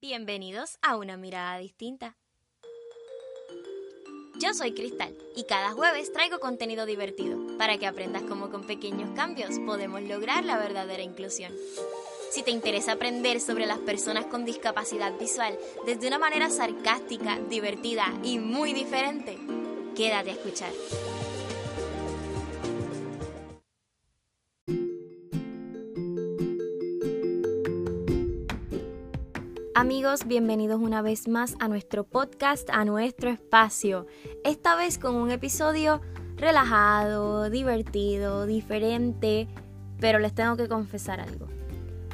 Bienvenidos 0.00 0.78
a 0.80 0.96
una 0.96 1.16
mirada 1.16 1.58
distinta. 1.58 2.16
Yo 4.38 4.54
soy 4.54 4.72
Cristal 4.72 5.12
y 5.34 5.42
cada 5.42 5.72
jueves 5.72 6.12
traigo 6.12 6.38
contenido 6.38 6.86
divertido 6.86 7.36
para 7.58 7.78
que 7.78 7.86
aprendas 7.88 8.22
cómo 8.22 8.48
con 8.48 8.64
pequeños 8.64 9.10
cambios 9.16 9.58
podemos 9.66 10.00
lograr 10.02 10.44
la 10.44 10.56
verdadera 10.56 11.02
inclusión. 11.02 11.52
Si 12.30 12.44
te 12.44 12.52
interesa 12.52 12.92
aprender 12.92 13.40
sobre 13.40 13.66
las 13.66 13.78
personas 13.78 14.26
con 14.26 14.44
discapacidad 14.44 15.18
visual 15.18 15.58
desde 15.84 16.06
una 16.06 16.20
manera 16.20 16.48
sarcástica, 16.48 17.40
divertida 17.50 18.06
y 18.22 18.38
muy 18.38 18.74
diferente, 18.74 19.36
quédate 19.96 20.30
a 20.30 20.34
escuchar. 20.34 20.70
Amigos, 29.78 30.26
bienvenidos 30.26 30.80
una 30.80 31.02
vez 31.02 31.28
más 31.28 31.54
a 31.60 31.68
nuestro 31.68 32.02
podcast, 32.02 32.68
a 32.70 32.84
nuestro 32.84 33.30
espacio. 33.30 34.08
Esta 34.42 34.74
vez 34.74 34.98
con 34.98 35.14
un 35.14 35.30
episodio 35.30 36.00
relajado, 36.36 37.48
divertido, 37.48 38.44
diferente, 38.44 39.46
pero 40.00 40.18
les 40.18 40.34
tengo 40.34 40.56
que 40.56 40.66
confesar 40.66 41.20
algo. 41.20 41.46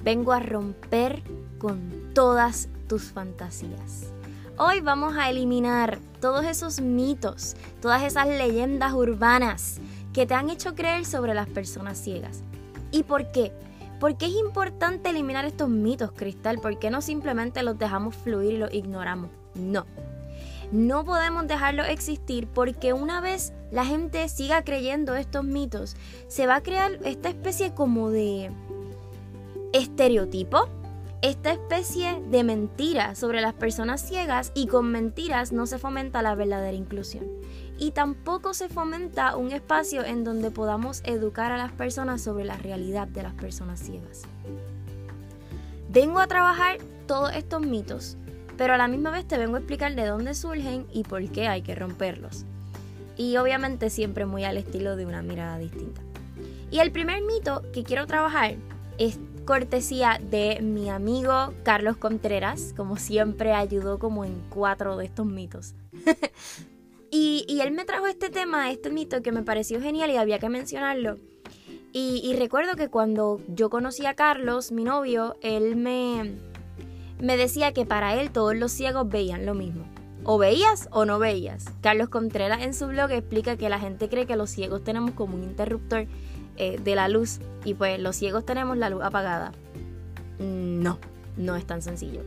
Vengo 0.03 0.33
a 0.33 0.41
romper 0.41 1.23
con 1.57 2.13
todas 2.13 2.69
tus 2.87 3.05
fantasías. 3.05 4.13
Hoy 4.59 4.81
vamos 4.81 5.17
a 5.17 5.31
eliminar 5.31 6.01
todos 6.21 6.45
esos 6.45 6.83
mitos, 6.83 7.57
todas 7.81 8.03
esas 8.03 8.29
leyendas 8.29 8.93
urbanas 8.93 9.81
que 10.13 10.27
te 10.27 10.35
han 10.35 10.51
hecho 10.51 10.75
creer 10.75 11.07
sobre 11.07 11.33
las 11.33 11.49
personas 11.49 11.97
ciegas. 11.97 12.43
¿Y 12.91 13.05
por 13.05 13.33
qué? 13.33 13.53
¿Por 14.05 14.19
qué 14.19 14.27
es 14.27 14.35
importante 14.37 15.09
eliminar 15.09 15.47
estos 15.47 15.71
mitos, 15.71 16.13
Cristal? 16.13 16.59
¿Por 16.59 16.79
qué 16.79 16.91
no 16.91 17.01
simplemente 17.01 17.63
los 17.63 17.79
dejamos 17.79 18.15
fluir 18.15 18.53
y 18.53 18.59
los 18.59 18.75
ignoramos? 18.75 19.31
No. 19.55 19.87
No 20.73 21.07
podemos 21.07 21.47
dejarlos 21.47 21.89
existir 21.89 22.47
porque 22.47 22.93
una 22.93 23.23
vez 23.23 23.55
la 23.71 23.87
gente 23.87 24.29
siga 24.29 24.63
creyendo 24.63 25.15
estos 25.15 25.43
mitos, 25.43 25.97
se 26.29 26.47
va 26.47 26.57
a 26.57 26.63
crear 26.63 26.99
esta 27.03 27.31
especie 27.31 27.73
como 27.73 28.11
de 28.11 28.51
estereotipo, 29.73 30.69
esta 31.23 31.53
especie 31.53 32.21
de 32.31 32.45
mentira 32.45 33.15
sobre 33.15 33.41
las 33.41 33.55
personas 33.55 34.07
ciegas 34.07 34.53
y 34.55 34.67
con 34.67 34.93
mentiras 34.93 35.51
no 35.51 35.65
se 35.65 35.79
fomenta 35.79 36.21
la 36.21 36.35
verdadera 36.35 36.77
inclusión 36.77 37.25
y 37.79 37.91
tampoco 37.91 38.55
se 38.55 38.69
fomenta 38.69 39.37
un 39.37 39.53
espacio 39.53 40.05
en 40.05 40.25
donde 40.25 40.51
podamos 40.51 41.03
educar 41.05 41.53
a 41.53 41.59
las 41.59 41.73
personas 41.73 42.23
sobre 42.23 42.45
la 42.45 42.57
realidad 42.57 43.09
de 43.09 43.23
las 43.23 43.35
personas 43.35 43.81
ciegas. 43.81 44.23
Vengo 45.89 46.21
a 46.21 46.27
trabajar 46.27 46.79
todos 47.07 47.35
estos 47.35 47.61
mitos, 47.61 48.17
pero 48.57 48.75
a 48.75 48.77
la 48.77 48.89
misma 48.89 49.11
vez 49.11 49.27
te 49.27 49.39
vengo 49.39 49.57
a 49.57 49.59
explicar 49.59 49.95
de 49.95 50.07
dónde 50.07 50.35
surgen 50.35 50.87
y 50.93 51.03
por 51.03 51.29
qué 51.31 51.49
hay 51.49 51.63
que 51.63 51.75
romperlos. 51.75 52.45
Y 53.17 53.37
obviamente 53.37 53.91
siempre 53.91 54.27
muy 54.27 54.45
al 54.45 54.57
estilo 54.57 54.97
de 54.97 55.07
una 55.07 55.23
mirada 55.23 55.59
distinta. 55.59 56.01
Y 56.71 56.81
el 56.81 56.91
primer 56.91 57.23
mito 57.23 57.63
que 57.73 57.85
quiero 57.85 58.07
trabajar 58.07 58.57
es 58.99 59.19
cortesía 59.45 60.21
de 60.21 60.61
mi 60.63 60.89
amigo 60.89 61.53
Carlos 61.63 61.97
Contreras, 61.97 62.73
como 62.77 62.97
siempre 62.97 63.53
ayudó 63.53 63.99
como 63.99 64.25
en 64.25 64.41
cuatro 64.49 64.97
de 64.97 65.05
estos 65.05 65.27
mitos. 65.27 65.75
Y, 67.17 67.61
él 67.61 67.71
me 67.71 67.85
trajo 67.85 68.09
este 68.09 68.29
tema, 68.29 68.73
este 68.73 68.91
mito 68.91 69.23
que 69.23 69.31
me 69.31 69.45
pareció 69.45 69.81
genial 69.81 70.11
y 70.11 70.17
había 70.17 70.41
que 70.41 70.49
mencionarlo. 70.49 71.17
Y, 71.93 72.35
recuerdo 72.37 72.75
que 72.75 72.89
cuando 72.89 73.41
yo 73.47 73.71
conocí 73.71 74.05
a 74.05 74.15
Carlos, 74.15 74.73
mi 74.73 74.83
novio, 74.83 75.37
él 75.41 75.77
me, 75.77 76.35
decía 77.21 77.73
que 77.73 77.87
para 77.87 78.21
él 78.21 78.33
todos 78.33 78.57
los 78.57 78.73
ciegos 78.73 79.09
veían 79.09 79.47
lo 79.47 79.55
mismo. 79.55 79.85
O 80.25 80.39
veías 80.39 80.89
o 80.91 81.05
no 81.05 81.21
veías. 81.21 81.67
Carlos 81.83 82.09
Contreras 82.09 82.63
en 82.63 82.75
su 82.75 82.89
blog 82.89 83.13
explica 83.13 83.57
que 83.57 83.69
la 83.69 83.79
gente 83.79 84.09
cree 84.09 84.27
que 84.27 84.35
los 84.35 84.51
ciegos 84.51 84.83
tenemos 84.83 85.13
como 85.13 85.37
un 85.37 85.45
interruptor 85.45 86.09
eh, 86.57 86.81
de 86.83 86.97
la 86.97 87.07
luz 87.07 87.39
y 87.65 87.75
pues 87.75 88.01
los 88.01 88.17
ciegos 88.17 88.45
tenemos 88.45 88.77
la 88.77 88.91
luz 88.91 89.05
apagada. 89.05 89.53
No, 90.41 90.99
no 91.37 91.55
es 91.55 91.65
tan 91.65 91.81
sencillo. 91.81 92.23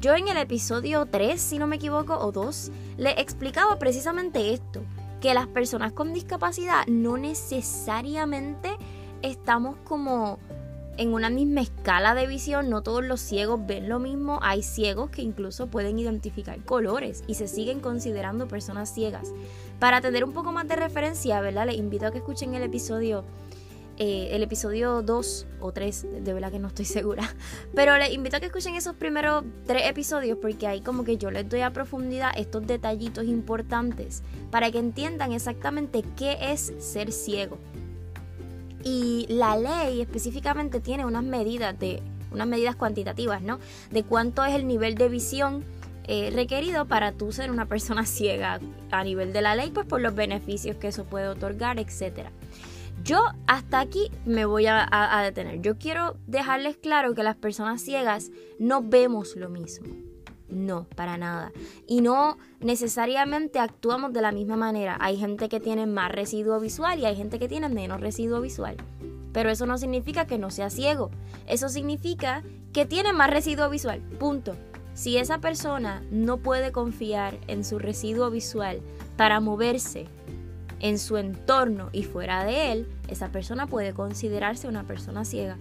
Yo 0.00 0.14
en 0.14 0.28
el 0.28 0.36
episodio 0.36 1.06
3, 1.06 1.40
si 1.40 1.58
no 1.58 1.66
me 1.66 1.74
equivoco, 1.74 2.16
o 2.16 2.30
2, 2.30 2.70
le 2.98 3.20
explicaba 3.20 3.80
precisamente 3.80 4.52
esto, 4.52 4.82
que 5.20 5.34
las 5.34 5.48
personas 5.48 5.92
con 5.92 6.14
discapacidad 6.14 6.86
no 6.86 7.16
necesariamente 7.16 8.70
estamos 9.22 9.76
como 9.82 10.38
en 10.98 11.14
una 11.14 11.30
misma 11.30 11.62
escala 11.62 12.14
de 12.14 12.28
visión, 12.28 12.70
no 12.70 12.82
todos 12.82 13.04
los 13.04 13.20
ciegos 13.20 13.66
ven 13.66 13.88
lo 13.88 13.98
mismo, 13.98 14.38
hay 14.40 14.62
ciegos 14.62 15.10
que 15.10 15.22
incluso 15.22 15.66
pueden 15.66 15.98
identificar 15.98 16.62
colores 16.64 17.24
y 17.26 17.34
se 17.34 17.48
siguen 17.48 17.80
considerando 17.80 18.46
personas 18.46 18.94
ciegas. 18.94 19.32
Para 19.80 20.00
tener 20.00 20.22
un 20.22 20.32
poco 20.32 20.52
más 20.52 20.68
de 20.68 20.76
referencia, 20.76 21.40
¿verdad? 21.40 21.66
Les 21.66 21.76
invito 21.76 22.06
a 22.06 22.12
que 22.12 22.18
escuchen 22.18 22.54
el 22.54 22.62
episodio 22.62 23.24
eh, 23.98 24.28
el 24.32 24.44
episodio 24.44 25.02
2 25.02 25.46
o 25.60 25.72
3, 25.72 26.06
de 26.24 26.32
verdad 26.32 26.52
que 26.52 26.58
no 26.58 26.68
estoy 26.68 26.84
segura. 26.86 27.34
Pero 27.74 27.96
les 27.98 28.12
invito 28.12 28.36
a 28.36 28.40
que 28.40 28.46
escuchen 28.46 28.76
esos 28.76 28.94
primeros 28.94 29.44
tres 29.66 29.86
episodios 29.86 30.38
porque 30.40 30.66
ahí 30.66 30.80
como 30.80 31.04
que 31.04 31.16
yo 31.16 31.30
les 31.30 31.48
doy 31.48 31.60
a 31.60 31.72
profundidad 31.72 32.30
estos 32.36 32.66
detallitos 32.66 33.24
importantes 33.24 34.22
para 34.50 34.70
que 34.70 34.78
entiendan 34.78 35.32
exactamente 35.32 36.04
qué 36.16 36.38
es 36.40 36.72
ser 36.78 37.12
ciego. 37.12 37.58
Y 38.84 39.26
la 39.28 39.56
ley 39.56 40.00
específicamente 40.00 40.80
tiene 40.80 41.04
unas 41.04 41.24
medidas 41.24 41.76
de 41.78 42.00
unas 42.30 42.46
medidas 42.46 42.76
cuantitativas, 42.76 43.42
¿no? 43.42 43.58
De 43.90 44.04
cuánto 44.04 44.44
es 44.44 44.54
el 44.54 44.66
nivel 44.66 44.94
de 44.94 45.08
visión 45.08 45.64
eh, 46.04 46.30
requerido 46.32 46.86
para 46.86 47.12
tú 47.12 47.32
ser 47.32 47.50
una 47.50 47.66
persona 47.66 48.06
ciega 48.06 48.60
a 48.90 49.04
nivel 49.04 49.32
de 49.32 49.42
la 49.42 49.56
ley, 49.56 49.70
pues 49.70 49.86
por 49.86 50.00
los 50.00 50.14
beneficios 50.14 50.76
que 50.76 50.88
eso 50.88 51.04
puede 51.04 51.28
otorgar, 51.28 51.78
etcétera. 51.78 52.30
Yo 53.04 53.22
hasta 53.46 53.80
aquí 53.80 54.10
me 54.26 54.44
voy 54.44 54.66
a, 54.66 55.20
detener. 55.22 55.60
Yo 55.60 55.78
quiero 55.78 56.16
dejarles 56.26 56.76
claro 56.76 57.14
que 57.14 57.22
las 57.22 57.36
personas 57.36 57.80
ciegas 57.80 58.30
no 58.58 58.82
vemos 58.82 59.36
lo 59.36 59.48
mismo. 59.48 59.88
No, 60.48 60.84
para 60.96 61.18
nada. 61.18 61.52
Y 61.86 62.00
no 62.00 62.38
necesariamente 62.60 63.58
actuamos 63.58 64.12
de 64.12 64.22
la 64.22 64.32
misma 64.32 64.56
manera. 64.56 64.96
Hay 65.00 65.16
gente 65.16 65.48
que 65.48 65.60
tiene 65.60 65.86
más 65.86 66.10
residuo 66.10 66.58
visual 66.58 66.98
y 66.98 67.04
hay 67.04 67.16
gente 67.16 67.38
que 67.38 67.48
tiene 67.48 67.68
menos 67.68 68.00
residuo 68.00 68.40
visual. 68.40 68.76
Pero 69.32 69.50
eso 69.50 69.66
no 69.66 69.78
significa 69.78 70.26
que 70.26 70.38
no 70.38 70.50
sea 70.50 70.70
ciego. 70.70 71.10
Eso 71.46 71.68
significa 71.68 72.42
que 72.72 72.86
tiene 72.86 73.12
más 73.12 73.30
residuo 73.30 73.68
visual. 73.68 74.00
Punto. 74.18 74.56
Si 74.94 75.16
esa 75.16 75.38
persona 75.38 76.02
no 76.10 76.38
puede 76.38 76.72
confiar 76.72 77.38
en 77.46 77.64
su 77.64 77.78
residuo 77.78 78.30
visual 78.30 78.80
para 79.16 79.38
moverse 79.38 80.08
en 80.80 80.98
su 80.98 81.16
entorno 81.16 81.88
y 81.92 82.04
fuera 82.04 82.44
de 82.44 82.72
él, 82.72 82.88
esa 83.08 83.28
persona 83.28 83.66
puede 83.66 83.92
considerarse 83.92 84.68
una 84.68 84.84
persona 84.84 85.24
ciega. 85.24 85.56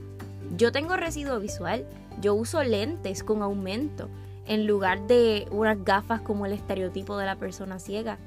Yo 0.55 0.71
tengo 0.71 0.95
residuo 0.95 1.39
visual, 1.39 1.85
yo 2.21 2.33
uso 2.33 2.63
lentes 2.63 3.23
con 3.23 3.41
aumento 3.41 4.09
en 4.47 4.65
lugar 4.65 5.07
de 5.07 5.47
unas 5.51 5.83
gafas 5.83 6.21
como 6.21 6.45
el 6.45 6.53
estereotipo 6.53 7.17
de 7.17 7.25
la 7.25 7.35
persona 7.35 7.79
ciega. 7.79 8.17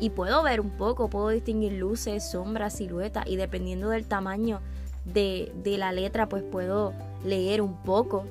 Y 0.00 0.10
puedo 0.10 0.42
ver 0.42 0.60
un 0.60 0.70
poco, 0.70 1.08
puedo 1.08 1.28
distinguir 1.28 1.72
luces, 1.72 2.28
sombras, 2.28 2.74
siluetas 2.74 3.26
y 3.26 3.36
dependiendo 3.36 3.90
del 3.90 4.06
tamaño 4.06 4.60
de, 5.04 5.52
de 5.62 5.78
la 5.78 5.92
letra 5.92 6.28
pues 6.28 6.42
puedo 6.42 6.92
leer 7.24 7.60
un 7.60 7.76
poco. 7.82 8.24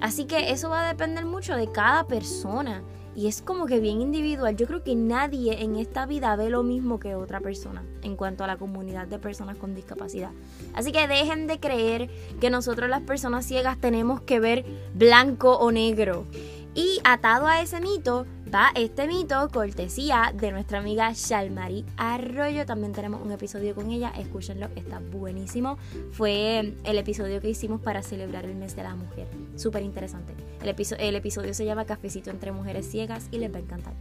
Así 0.00 0.26
que 0.26 0.50
eso 0.50 0.68
va 0.68 0.84
a 0.84 0.88
depender 0.88 1.24
mucho 1.24 1.56
de 1.56 1.72
cada 1.72 2.04
persona 2.04 2.82
y 3.16 3.28
es 3.28 3.40
como 3.40 3.64
que 3.64 3.80
bien 3.80 4.02
individual. 4.02 4.56
Yo 4.56 4.66
creo 4.66 4.84
que 4.84 4.94
nadie 4.94 5.62
en 5.62 5.76
esta 5.76 6.04
vida 6.04 6.36
ve 6.36 6.50
lo 6.50 6.62
mismo 6.62 7.00
que 7.00 7.14
otra 7.14 7.40
persona 7.40 7.82
en 8.02 8.14
cuanto 8.14 8.44
a 8.44 8.46
la 8.46 8.58
comunidad 8.58 9.06
de 9.06 9.18
personas 9.18 9.56
con 9.56 9.74
discapacidad. 9.74 10.32
Así 10.74 10.92
que 10.92 11.08
dejen 11.08 11.46
de 11.46 11.58
creer 11.58 12.10
que 12.40 12.50
nosotros 12.50 12.90
las 12.90 13.00
personas 13.00 13.46
ciegas 13.46 13.80
tenemos 13.80 14.20
que 14.20 14.38
ver 14.38 14.66
blanco 14.94 15.56
o 15.56 15.72
negro. 15.72 16.26
Y 16.74 17.00
atado 17.04 17.46
a 17.46 17.62
ese 17.62 17.80
mito, 17.80 18.26
va 18.52 18.70
este 18.74 19.06
mito, 19.06 19.48
cortesía 19.52 20.32
de 20.34 20.52
nuestra 20.52 20.78
amiga 20.78 21.12
Shalmari 21.12 21.84
Arroyo. 21.96 22.64
También 22.66 22.92
tenemos 22.92 23.20
un 23.22 23.32
episodio 23.32 23.74
con 23.74 23.90
ella, 23.90 24.12
escúchenlo, 24.16 24.68
está 24.76 25.00
buenísimo. 25.00 25.78
Fue 26.12 26.74
el 26.84 26.98
episodio 26.98 27.40
que 27.40 27.50
hicimos 27.50 27.80
para 27.80 28.02
celebrar 28.02 28.44
el 28.44 28.54
mes 28.54 28.76
de 28.76 28.82
la 28.82 28.94
mujer. 28.94 29.28
Súper 29.56 29.82
interesante. 29.82 30.34
El, 30.62 30.74
el 30.98 31.14
episodio 31.16 31.54
se 31.54 31.64
llama 31.64 31.84
Cafecito 31.84 32.30
entre 32.30 32.52
mujeres 32.52 32.88
ciegas 32.90 33.28
y 33.30 33.38
les 33.38 33.52
va 33.52 33.56
a 33.56 33.60
encantar. 33.60 33.94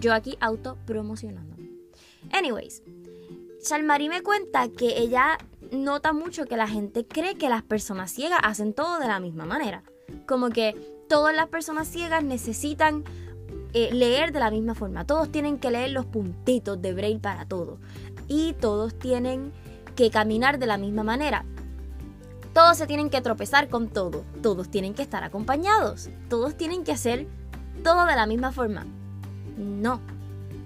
Yo 0.00 0.14
aquí 0.14 0.36
auto 0.40 0.78
promocionándome. 0.86 1.70
Anyways, 2.32 2.82
Shalmari 3.62 4.08
me 4.08 4.22
cuenta 4.22 4.68
que 4.68 4.98
ella 4.98 5.38
nota 5.70 6.12
mucho 6.12 6.46
que 6.46 6.56
la 6.56 6.68
gente 6.68 7.06
cree 7.06 7.34
que 7.34 7.48
las 7.48 7.62
personas 7.62 8.10
ciegas 8.10 8.40
hacen 8.42 8.74
todo 8.74 8.98
de 8.98 9.08
la 9.08 9.20
misma 9.20 9.44
manera. 9.44 9.82
Como 10.26 10.50
que 10.50 10.74
todas 11.08 11.34
las 11.34 11.48
personas 11.48 11.88
ciegas 11.88 12.24
necesitan 12.24 13.04
eh, 13.74 13.90
leer 13.92 14.32
de 14.32 14.40
la 14.40 14.50
misma 14.50 14.74
forma. 14.74 15.06
Todos 15.06 15.30
tienen 15.30 15.58
que 15.58 15.70
leer 15.70 15.90
los 15.90 16.06
puntitos 16.06 16.80
de 16.80 16.92
Braille 16.92 17.20
para 17.20 17.46
todo. 17.46 17.78
Y 18.28 18.52
todos 18.54 18.98
tienen 18.98 19.52
que 19.96 20.10
caminar 20.10 20.58
de 20.58 20.66
la 20.66 20.78
misma 20.78 21.02
manera. 21.02 21.44
todos 22.52 22.76
se 22.76 22.86
tienen 22.86 23.08
que 23.08 23.22
tropezar 23.22 23.68
con 23.68 23.88
todo, 23.88 24.24
todos 24.42 24.68
tienen 24.68 24.92
que 24.92 25.00
estar 25.00 25.24
acompañados, 25.24 26.10
todos 26.28 26.54
tienen 26.54 26.84
que 26.84 26.92
hacer 26.92 27.26
todo 27.82 28.04
de 28.04 28.14
la 28.14 28.26
misma 28.26 28.52
forma. 28.52 28.84
No, 29.56 30.00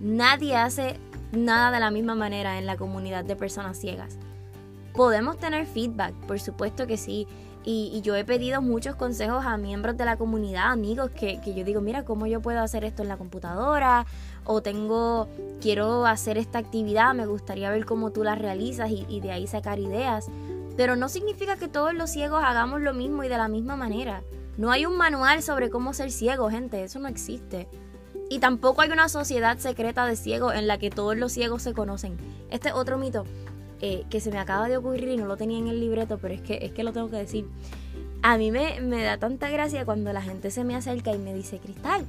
nadie 0.00 0.56
hace 0.56 0.98
nada 1.32 1.70
de 1.70 1.80
la 1.80 1.92
misma 1.92 2.16
manera 2.16 2.58
en 2.58 2.66
la 2.66 2.76
comunidad 2.76 3.24
de 3.24 3.36
personas 3.36 3.78
ciegas. 3.78 4.18
Podemos 4.96 5.36
tener 5.36 5.66
feedback, 5.66 6.14
por 6.26 6.40
supuesto 6.40 6.86
que 6.86 6.96
sí. 6.96 7.28
Y, 7.68 8.00
yo 8.02 8.14
he 8.14 8.24
pedido 8.24 8.62
muchos 8.62 8.94
consejos 8.94 9.44
a 9.44 9.58
miembros 9.58 9.96
de 9.96 10.04
la 10.04 10.16
comunidad, 10.16 10.70
amigos, 10.70 11.10
que, 11.10 11.40
yo 11.44 11.64
digo, 11.64 11.80
mira, 11.80 12.04
¿cómo 12.04 12.26
yo 12.26 12.40
puedo 12.40 12.60
hacer 12.60 12.84
esto 12.84 13.02
en 13.02 13.08
la 13.08 13.16
computadora? 13.18 14.06
O 14.44 14.62
tengo, 14.62 15.28
quiero 15.60 16.06
hacer 16.06 16.38
esta 16.38 16.58
actividad, 16.58 17.12
me 17.12 17.26
gustaría 17.26 17.68
ver 17.70 17.84
cómo 17.84 18.10
tú 18.10 18.22
la 18.22 18.36
realizas 18.36 18.90
y, 18.90 19.04
y 19.08 19.20
de 19.20 19.32
ahí 19.32 19.46
sacar 19.46 19.80
ideas. 19.80 20.28
Pero 20.76 20.96
no 20.96 21.08
significa 21.08 21.56
que 21.56 21.68
todos 21.68 21.92
los 21.92 22.08
ciegos 22.08 22.42
hagamos 22.42 22.80
lo 22.80 22.94
mismo 22.94 23.24
y 23.24 23.28
de 23.28 23.36
la 23.36 23.48
misma 23.48 23.76
manera. 23.76 24.22
No 24.56 24.70
hay 24.70 24.86
un 24.86 24.96
manual 24.96 25.42
sobre 25.42 25.68
cómo 25.68 25.92
ser 25.92 26.12
ciego, 26.12 26.48
gente, 26.48 26.84
eso 26.84 27.00
no 27.00 27.08
existe. 27.08 27.68
Y 28.30 28.38
tampoco 28.38 28.80
hay 28.80 28.90
una 28.90 29.08
sociedad 29.08 29.58
secreta 29.58 30.06
de 30.06 30.16
ciegos 30.16 30.54
en 30.54 30.68
la 30.68 30.78
que 30.78 30.90
todos 30.90 31.16
los 31.16 31.32
ciegos 31.32 31.62
se 31.62 31.74
conocen. 31.74 32.16
Este 32.48 32.68
es 32.68 32.74
otro 32.74 32.96
mito 32.96 33.24
eh, 33.80 34.04
que 34.10 34.20
se 34.20 34.30
me 34.30 34.38
acaba 34.38 34.68
de 34.68 34.76
ocurrir 34.76 35.08
y 35.08 35.16
no 35.16 35.26
lo 35.26 35.36
tenía 35.36 35.58
en 35.58 35.68
el 35.68 35.80
libreto, 35.80 36.18
pero 36.18 36.34
es 36.34 36.40
que, 36.40 36.58
es 36.62 36.72
que 36.72 36.84
lo 36.84 36.92
tengo 36.92 37.10
que 37.10 37.16
decir. 37.16 37.46
A 38.22 38.38
mí 38.38 38.50
me, 38.50 38.80
me 38.80 39.02
da 39.02 39.18
tanta 39.18 39.50
gracia 39.50 39.84
cuando 39.84 40.12
la 40.12 40.22
gente 40.22 40.50
se 40.50 40.64
me 40.64 40.74
acerca 40.74 41.12
y 41.12 41.18
me 41.18 41.34
dice, 41.34 41.58
Cristal, 41.58 42.04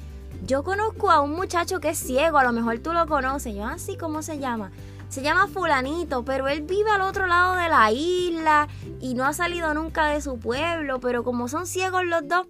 yo 0.45 0.63
conozco 0.63 1.11
a 1.11 1.21
un 1.21 1.31
muchacho 1.31 1.79
que 1.79 1.89
es 1.89 1.97
ciego, 1.97 2.37
a 2.37 2.43
lo 2.43 2.51
mejor 2.51 2.79
tú 2.79 2.93
lo 2.93 3.05
conoces. 3.07 3.55
Yo, 3.55 3.65
así, 3.65 3.93
ah, 3.93 3.97
¿cómo 3.99 4.21
se 4.21 4.39
llama? 4.39 4.71
Se 5.09 5.21
llama 5.21 5.47
fulanito, 5.47 6.23
pero 6.23 6.47
él 6.47 6.61
vive 6.61 6.89
al 6.89 7.01
otro 7.01 7.27
lado 7.27 7.55
de 7.55 7.69
la 7.69 7.91
isla 7.91 8.67
y 8.99 9.13
no 9.13 9.25
ha 9.25 9.33
salido 9.33 9.73
nunca 9.73 10.07
de 10.07 10.21
su 10.21 10.37
pueblo, 10.37 10.99
pero 10.99 11.23
como 11.23 11.47
son 11.47 11.65
ciegos 11.65 12.05
los 12.05 12.27
dos, 12.27 12.47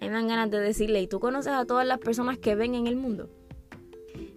a 0.00 0.04
me 0.04 0.10
dan 0.10 0.28
ganas 0.28 0.50
de 0.50 0.60
decirle, 0.60 1.02
¿y 1.02 1.08
tú 1.08 1.20
conoces 1.20 1.52
a 1.52 1.66
todas 1.66 1.86
las 1.86 1.98
personas 1.98 2.38
que 2.38 2.54
ven 2.54 2.74
en 2.74 2.86
el 2.86 2.96
mundo? 2.96 3.28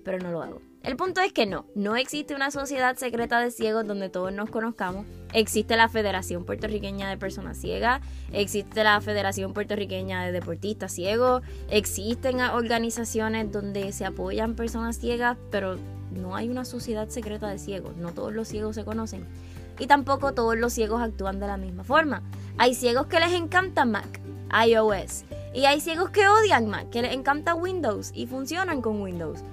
Pero 0.03 0.19
no 0.19 0.31
lo 0.31 0.43
hago. 0.43 0.61
El 0.83 0.97
punto 0.97 1.21
es 1.21 1.31
que 1.31 1.45
no, 1.45 1.65
no 1.75 1.95
existe 1.95 2.35
una 2.35 2.51
sociedad 2.51 2.97
secreta 2.97 3.39
de 3.39 3.51
ciegos 3.51 3.87
donde 3.87 4.09
todos 4.09 4.33
nos 4.33 4.49
conozcamos. 4.49 5.05
Existe 5.31 5.77
la 5.77 5.87
Federación 5.87 6.43
Puertorriqueña 6.43 7.09
de 7.09 7.17
Personas 7.17 7.57
Ciegas, 7.57 8.01
existe 8.33 8.83
la 8.83 8.99
Federación 8.99 9.53
Puertorriqueña 9.53 10.25
de 10.25 10.33
Deportistas 10.33 10.91
Ciegos, 10.91 11.41
existen 11.69 12.41
organizaciones 12.41 13.49
donde 13.49 13.93
se 13.93 14.03
apoyan 14.03 14.55
personas 14.55 14.97
ciegas, 14.97 15.37
pero 15.51 15.77
no 16.11 16.35
hay 16.35 16.49
una 16.49 16.65
sociedad 16.65 17.07
secreta 17.07 17.47
de 17.47 17.59
ciegos, 17.59 17.95
no 17.95 18.11
todos 18.11 18.33
los 18.33 18.49
ciegos 18.49 18.75
se 18.75 18.83
conocen. 18.83 19.25
Y 19.79 19.87
tampoco 19.87 20.33
todos 20.33 20.57
los 20.57 20.73
ciegos 20.73 21.01
actúan 21.01 21.39
de 21.39 21.47
la 21.47 21.55
misma 21.55 21.85
forma. 21.85 22.23
Hay 22.57 22.75
ciegos 22.75 23.07
que 23.07 23.21
les 23.21 23.31
encanta 23.31 23.85
Mac, 23.85 24.19
iOS, 24.67 25.23
y 25.53 25.63
hay 25.63 25.79
ciegos 25.79 26.09
que 26.09 26.27
odian 26.27 26.67
Mac, 26.67 26.89
que 26.89 27.01
les 27.01 27.13
encanta 27.13 27.55
Windows 27.55 28.11
y 28.13 28.27
funcionan 28.27 28.81
con 28.81 29.01
Windows. 29.01 29.43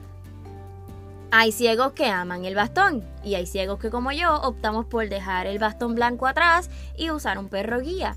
Hay 1.33 1.53
ciegos 1.53 1.93
que 1.93 2.07
aman 2.07 2.45
el 2.45 2.57
bastón 2.57 3.05
y 3.23 3.37
hay 3.37 3.47
ciegos 3.47 3.79
que 3.79 3.89
como 3.89 4.11
yo 4.11 4.35
optamos 4.43 4.87
por 4.87 5.09
dejar 5.09 5.47
el 5.47 5.61
bastón 5.61 5.95
blanco 5.95 6.27
atrás 6.27 6.71
y 6.97 7.11
usar 7.11 7.39
un 7.39 7.49
perro 7.49 7.81
guía. 7.81 8.17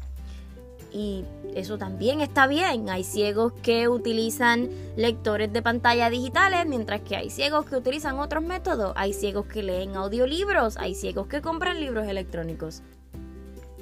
Y 0.92 1.24
eso 1.56 1.78
también 1.78 2.22
está 2.22 2.48
bien. 2.48 2.90
Hay 2.90 3.04
ciegos 3.04 3.54
que 3.62 3.88
utilizan 3.88 4.70
lectores 4.96 5.54
de 5.54 5.62
pantalla 5.62 6.10
digitales, 6.10 6.66
mientras 6.66 7.02
que 7.02 7.16
hay 7.16 7.30
ciegos 7.30 7.66
que 7.66 7.76
utilizan 7.76 8.18
otros 8.20 8.44
métodos. 8.44 8.94
Hay 8.96 9.14
ciegos 9.14 9.46
que 9.46 9.62
leen 9.62 9.96
audiolibros, 9.96 10.78
hay 10.78 10.96
ciegos 10.96 11.28
que 11.28 11.42
compran 11.42 11.80
libros 11.80 12.08
electrónicos. 12.08 12.82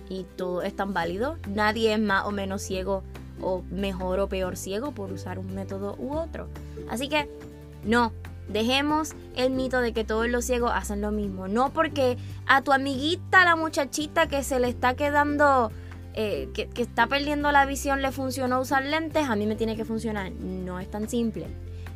Y 0.10 0.26
todo 0.36 0.62
es 0.62 0.76
tan 0.76 0.94
válido. 0.94 1.38
Nadie 1.48 1.94
es 1.94 2.00
más 2.00 2.26
o 2.26 2.32
menos 2.32 2.62
ciego 2.62 3.04
o 3.42 3.62
mejor 3.72 4.20
o 4.20 4.28
peor 4.28 4.58
ciego 4.58 4.92
por 4.92 5.12
usar 5.12 5.40
un 5.40 5.56
método 5.56 5.96
u 5.98 6.18
otro. 6.18 6.48
Así 6.90 7.08
que 7.08 7.30
no, 7.84 8.12
Dejemos 8.48 9.16
el 9.36 9.52
mito 9.52 9.80
de 9.82 9.94
que 9.94 10.04
todos 10.04 10.28
los 10.28 10.46
ciegos 10.46 10.72
hacen 10.74 11.02
lo 11.02 11.12
mismo. 11.12 11.48
No 11.48 11.72
porque 11.72 12.18
a 12.48 12.62
tu 12.62 12.74
amiguita, 12.74 13.46
la 13.46 13.56
muchachita 13.56 14.28
que 14.28 14.44
se 14.44 14.60
le 14.60 14.68
está 14.68 14.96
quedando, 14.96 15.72
eh, 16.14 16.50
que, 16.54 16.68
que 16.68 16.82
está 16.82 17.08
perdiendo 17.08 17.52
la 17.52 17.66
visión, 17.66 18.02
le 18.02 18.12
funcionó 18.12 18.60
usar 18.60 18.84
lentes, 18.84 19.30
a 19.30 19.36
mí 19.36 19.46
me 19.46 19.56
tiene 19.56 19.76
que 19.76 19.86
funcionar. 19.86 20.32
No 20.32 20.80
es 20.80 20.90
tan 20.90 21.08
simple. 21.08 21.48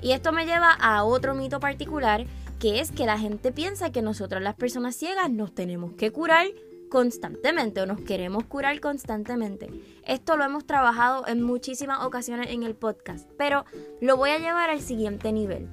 Y 0.02 0.12
esto 0.12 0.32
me 0.32 0.46
lleva 0.46 0.72
a 0.72 1.04
otro 1.04 1.34
mito 1.34 1.60
particular, 1.60 2.26
que 2.60 2.80
es 2.80 2.92
que 2.92 3.06
la 3.06 3.18
gente 3.18 3.52
piensa 3.52 3.92
que 3.92 4.02
nosotros 4.02 4.42
las 4.42 4.56
personas 4.56 4.96
ciegas 4.96 5.30
nos 5.30 5.54
tenemos 5.54 5.94
que 5.94 6.12
curar 6.12 6.48
constantemente 6.90 7.82
o 7.82 7.86
nos 7.86 8.00
queremos 8.02 8.46
curar 8.46 8.80
constantemente. 8.80 9.70
Esto 10.06 10.38
lo 10.38 10.46
hemos 10.46 10.66
trabajado 10.66 11.28
en 11.28 11.42
muchísimas 11.42 12.06
ocasiones 12.06 12.52
en 12.52 12.64
el 12.64 12.76
podcast, 12.76 13.30
pero 13.38 13.66
lo 14.00 14.16
voy 14.16 14.30
a 14.30 14.40
llevar 14.40 14.70
al 14.70 14.80
siguiente 14.80 15.32
nivel 15.34 15.68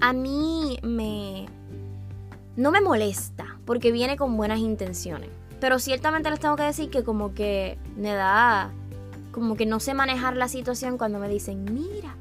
a 0.00 0.12
mí 0.12 0.78
me... 0.82 1.46
no 2.56 2.70
me 2.70 2.80
molesta 2.80 3.58
porque 3.64 3.92
viene 3.92 4.16
con 4.16 4.36
buenas 4.36 4.58
intenciones. 4.58 5.30
Pero 5.60 5.78
ciertamente 5.78 6.30
les 6.30 6.40
tengo 6.40 6.56
que 6.56 6.62
decir 6.62 6.90
que 6.90 7.04
como 7.04 7.34
que 7.34 7.78
me 7.96 8.12
da... 8.12 8.70
como 9.32 9.56
que 9.56 9.66
no 9.66 9.78
sé 9.78 9.94
manejar 9.94 10.36
la 10.36 10.48
situación 10.48 10.96
cuando 10.96 11.18
me 11.18 11.28
dicen, 11.28 11.64
mira, 11.64 12.16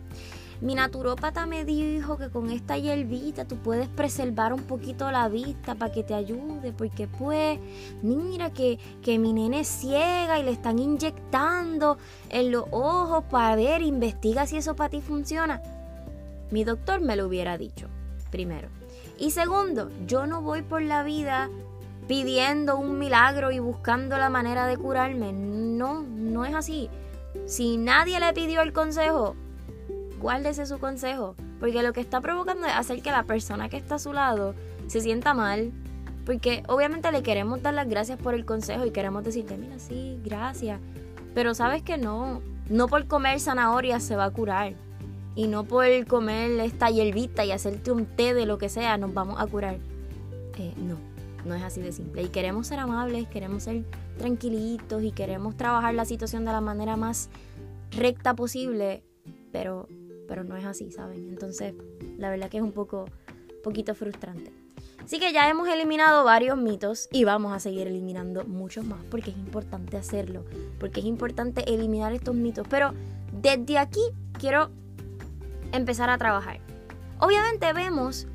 mi 0.62 0.76
naturópata 0.76 1.46
me 1.46 1.64
dijo 1.64 2.18
que 2.18 2.30
con 2.30 2.50
esta 2.50 2.78
hierbita 2.78 3.46
tú 3.46 3.56
puedes 3.56 3.88
preservar 3.88 4.52
un 4.52 4.64
poquito 4.64 5.10
la 5.10 5.30
vista 5.30 5.76
para 5.76 5.94
que 5.94 6.04
te 6.04 6.14
ayude, 6.14 6.74
porque 6.74 7.08
pues, 7.08 7.58
mira 8.02 8.52
que, 8.52 8.78
que 9.02 9.18
mi 9.20 9.32
nene 9.32 9.62
es 9.62 9.70
ciega 9.70 10.38
y 10.38 10.44
le 10.44 10.52
están 10.52 10.78
inyectando 10.78 11.98
en 12.28 12.52
los 12.52 12.66
ojos 12.72 13.24
para 13.32 13.56
ver, 13.56 13.82
investiga 13.82 14.46
si 14.46 14.58
eso 14.58 14.76
para 14.76 14.90
ti 14.90 15.00
funciona 15.00 15.62
mi 16.52 16.64
doctor 16.64 17.02
me 17.02 17.16
lo 17.16 17.28
hubiera 17.28 17.58
dicho, 17.58 17.88
primero. 18.32 18.70
Y 19.18 19.32
segundo, 19.32 19.92
yo 20.08 20.26
no 20.26 20.42
voy 20.42 20.62
por 20.62 20.82
la 20.82 21.04
vida 21.04 21.50
pidiendo 22.08 22.78
un 22.78 22.98
milagro 22.98 23.52
y 23.52 23.60
buscando 23.60 24.18
la 24.18 24.30
manera 24.30 24.66
de 24.66 24.78
curarme. 24.78 25.32
No, 25.34 26.02
no 26.02 26.46
es 26.46 26.56
así. 26.56 26.90
Si 27.46 27.78
nadie 27.78 28.20
le 28.20 28.34
pidió 28.34 28.62
el 28.62 28.74
consejo, 28.74 29.36
guárdese 30.20 30.66
su 30.66 30.80
consejo. 30.80 31.36
Porque 31.60 31.84
lo 31.84 31.94
que 31.94 32.02
está 32.02 32.22
provocando 32.22 32.66
es 32.66 32.74
hacer 32.74 33.02
que 33.02 33.12
la 33.12 33.24
persona 33.24 33.70
que 33.70 33.78
está 33.78 33.96
a 33.96 34.00
su 34.00 34.14
lado 34.14 34.56
se 34.88 35.02
sienta 35.02 35.34
mal. 35.34 35.72
Porque 36.26 36.64
obviamente 36.68 37.12
le 37.12 37.22
queremos 37.22 37.62
dar 37.62 37.74
las 37.74 37.90
gracias 37.90 38.18
por 38.18 38.34
el 38.34 38.46
consejo 38.46 38.86
y 38.86 38.92
queremos 38.92 39.24
decirle, 39.24 39.58
mira, 39.58 39.78
sí, 39.78 40.20
gracias. 40.24 40.80
Pero 41.36 41.54
sabes 41.54 41.84
que 41.84 41.98
no, 41.98 42.42
no 42.70 42.88
por 42.88 43.06
comer 43.08 43.40
zanahoria 43.40 44.00
se 44.00 44.16
va 44.16 44.26
a 44.26 44.32
curar 44.32 44.74
y 45.36 45.48
no 45.48 45.64
por 45.64 45.86
comer 46.08 46.60
esta 46.60 46.90
hierbita 46.90 47.46
y 47.46 47.52
hacerte 47.52 47.92
un 47.92 48.06
té 48.06 48.34
de 48.34 48.46
lo 48.46 48.58
que 48.58 48.70
sea 48.70 48.98
nos 48.98 49.14
vamos 49.14 49.40
a 49.40 49.48
curar. 49.48 49.78
Eh, 50.58 50.74
no, 50.78 50.98
no 51.46 51.56
es 51.56 51.64
así 51.64 51.82
de 51.82 51.92
simple. 51.92 52.24
Y 52.24 52.28
queremos 52.28 52.68
ser 52.68 52.80
amables, 52.80 53.28
queremos 53.28 53.64
ser 53.64 53.84
tranquilitos 54.18 55.04
y 55.04 55.12
queremos 55.12 55.56
trabajar 55.56 55.94
la 55.94 56.06
situación 56.06 56.46
de 56.46 56.52
la 56.52 56.62
manera 56.62 56.98
más 56.98 57.30
recta 57.92 58.36
posible, 58.36 59.04
pero, 59.52 59.88
pero 60.28 60.44
no 60.44 60.56
es 60.58 60.66
así, 60.66 60.92
¿saben? 60.92 61.30
Entonces, 61.30 61.74
la 62.18 62.30
verdad 62.30 62.50
que 62.50 62.58
es 62.58 62.64
un 62.64 62.74
poco, 62.74 63.06
poquito 63.64 63.96
frustrante. 63.96 64.52
Así 65.04 65.20
que 65.20 65.34
ya 65.34 65.50
hemos 65.50 65.68
eliminado 65.68 66.24
varios 66.24 66.56
mitos 66.58 67.10
y 67.12 67.24
vamos 67.24 67.52
a 67.52 67.60
seguir 67.60 67.88
eliminando 67.88 68.46
muchos 68.46 68.86
más 68.86 69.00
porque 69.10 69.32
es 69.32 69.38
importante 69.38 69.98
hacerlo, 69.98 70.46
porque 70.80 71.00
es 71.00 71.06
importante 71.08 71.64
eliminar 71.74 72.14
estos 72.14 72.36
mitos. 72.36 72.68
Pero 72.70 72.94
desde 73.42 73.80
aquí 73.80 74.02
quiero 74.38 74.70
empezar 75.72 76.10
a 76.10 76.18
trabajar. 76.18 76.60
Obviamente 77.20 77.72
vemos 77.74 78.28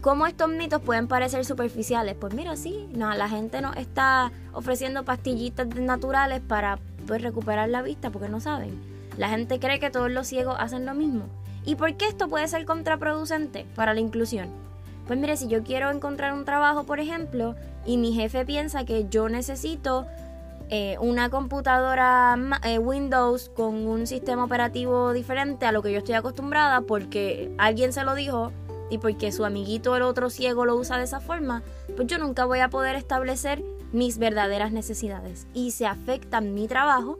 cómo 0.00 0.26
estos 0.26 0.50
mitos 0.50 0.82
pueden 0.82 1.08
parecer 1.08 1.44
superficiales. 1.44 2.14
Pues 2.18 2.34
mira, 2.34 2.56
sí, 2.56 2.88
no, 2.94 3.14
la 3.14 3.28
gente 3.28 3.60
nos 3.60 3.76
está 3.76 4.32
ofreciendo 4.52 5.04
pastillitas 5.04 5.66
naturales 5.68 6.40
para 6.46 6.78
pues, 7.06 7.22
recuperar 7.22 7.68
la 7.68 7.82
vista 7.82 8.10
porque 8.10 8.28
no 8.28 8.40
saben. 8.40 8.78
La 9.16 9.28
gente 9.28 9.58
cree 9.60 9.78
que 9.78 9.90
todos 9.90 10.10
los 10.10 10.26
ciegos 10.26 10.56
hacen 10.58 10.84
lo 10.84 10.94
mismo. 10.94 11.24
¿Y 11.64 11.76
por 11.76 11.94
qué 11.96 12.06
esto 12.06 12.28
puede 12.28 12.48
ser 12.48 12.66
contraproducente 12.66 13.64
para 13.74 13.94
la 13.94 14.00
inclusión? 14.00 14.48
Pues 15.06 15.18
mire, 15.18 15.36
si 15.36 15.48
yo 15.48 15.62
quiero 15.62 15.90
encontrar 15.90 16.32
un 16.32 16.44
trabajo, 16.44 16.84
por 16.84 17.00
ejemplo, 17.00 17.54
y 17.86 17.96
mi 17.96 18.12
jefe 18.12 18.44
piensa 18.44 18.84
que 18.84 19.06
yo 19.08 19.28
necesito 19.28 20.06
eh, 20.70 20.96
una 21.00 21.28
computadora 21.30 22.36
eh, 22.64 22.78
Windows 22.78 23.50
con 23.54 23.86
un 23.86 24.06
sistema 24.06 24.44
operativo 24.44 25.12
diferente 25.12 25.66
a 25.66 25.72
lo 25.72 25.82
que 25.82 25.92
yo 25.92 25.98
estoy 25.98 26.14
acostumbrada 26.14 26.80
porque 26.80 27.52
alguien 27.58 27.92
se 27.92 28.04
lo 28.04 28.14
dijo 28.14 28.50
y 28.90 28.98
porque 28.98 29.32
su 29.32 29.44
amiguito 29.44 29.96
el 29.96 30.02
otro 30.02 30.30
ciego 30.30 30.64
lo 30.64 30.76
usa 30.76 30.98
de 30.98 31.04
esa 31.04 31.20
forma, 31.20 31.62
pues 31.96 32.08
yo 32.08 32.18
nunca 32.18 32.44
voy 32.44 32.60
a 32.60 32.70
poder 32.70 32.96
establecer 32.96 33.62
mis 33.92 34.18
verdaderas 34.18 34.72
necesidades 34.72 35.46
y 35.54 35.70
se 35.72 35.86
afecta 35.86 36.40
mi 36.40 36.66
trabajo 36.66 37.18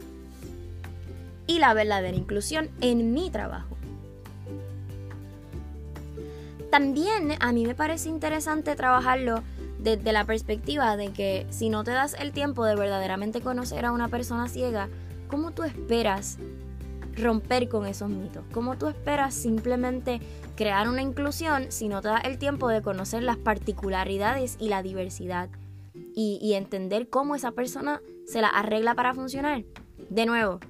y 1.47 1.59
la 1.59 1.75
verdadera 1.75 2.17
inclusión 2.17 2.71
en 2.81 3.13
mi 3.13 3.31
trabajo. 3.31 3.77
También 6.71 7.37
a 7.39 7.53
mí 7.53 7.67
me 7.67 7.75
parece 7.75 8.09
interesante 8.09 8.75
trabajarlo 8.75 9.43
desde 9.85 10.13
la 10.13 10.25
perspectiva 10.25 10.97
de 10.97 11.13
que 11.13 11.47
si 11.51 11.69
no 11.69 11.85
te 11.85 11.91
das 11.91 12.17
el 12.19 12.33
tiempo 12.33 12.65
de 12.65 12.75
verdaderamente 12.75 13.43
conocer 13.43 13.85
a 13.85 13.93
una 13.93 14.09
persona 14.09 14.49
ciega, 14.49 14.89
¿cómo 15.29 15.51
tú 15.51 15.63
esperas 15.63 16.39
romper 17.17 17.69
con 17.69 17.87
esos 17.87 18.09
mitos? 18.09 18.45
¿Cómo 18.51 18.79
tú 18.79 18.89
esperas 18.89 19.35
simplemente 19.35 20.21
crear 20.57 20.89
una 20.89 21.03
inclusión 21.03 21.71
si 21.71 21.89
no 21.89 22.01
te 22.01 22.09
das 22.09 22.25
el 22.25 22.39
tiempo 22.39 22.69
de 22.69 22.81
conocer 22.81 23.23
las 23.23 23.37
particularidades 23.37 24.57
y 24.59 24.69
la 24.69 24.83
diversidad 24.83 25.51
y, 26.15 26.39
y 26.41 26.55
entender 26.55 27.11
cómo 27.11 27.35
esa 27.35 27.53
persona 27.53 28.01
se 28.27 28.41
la 28.41 28.49
arregla 28.49 28.95
para 28.95 29.13
funcionar? 29.13 29.65
De 30.09 30.25
nuevo, 30.25 30.61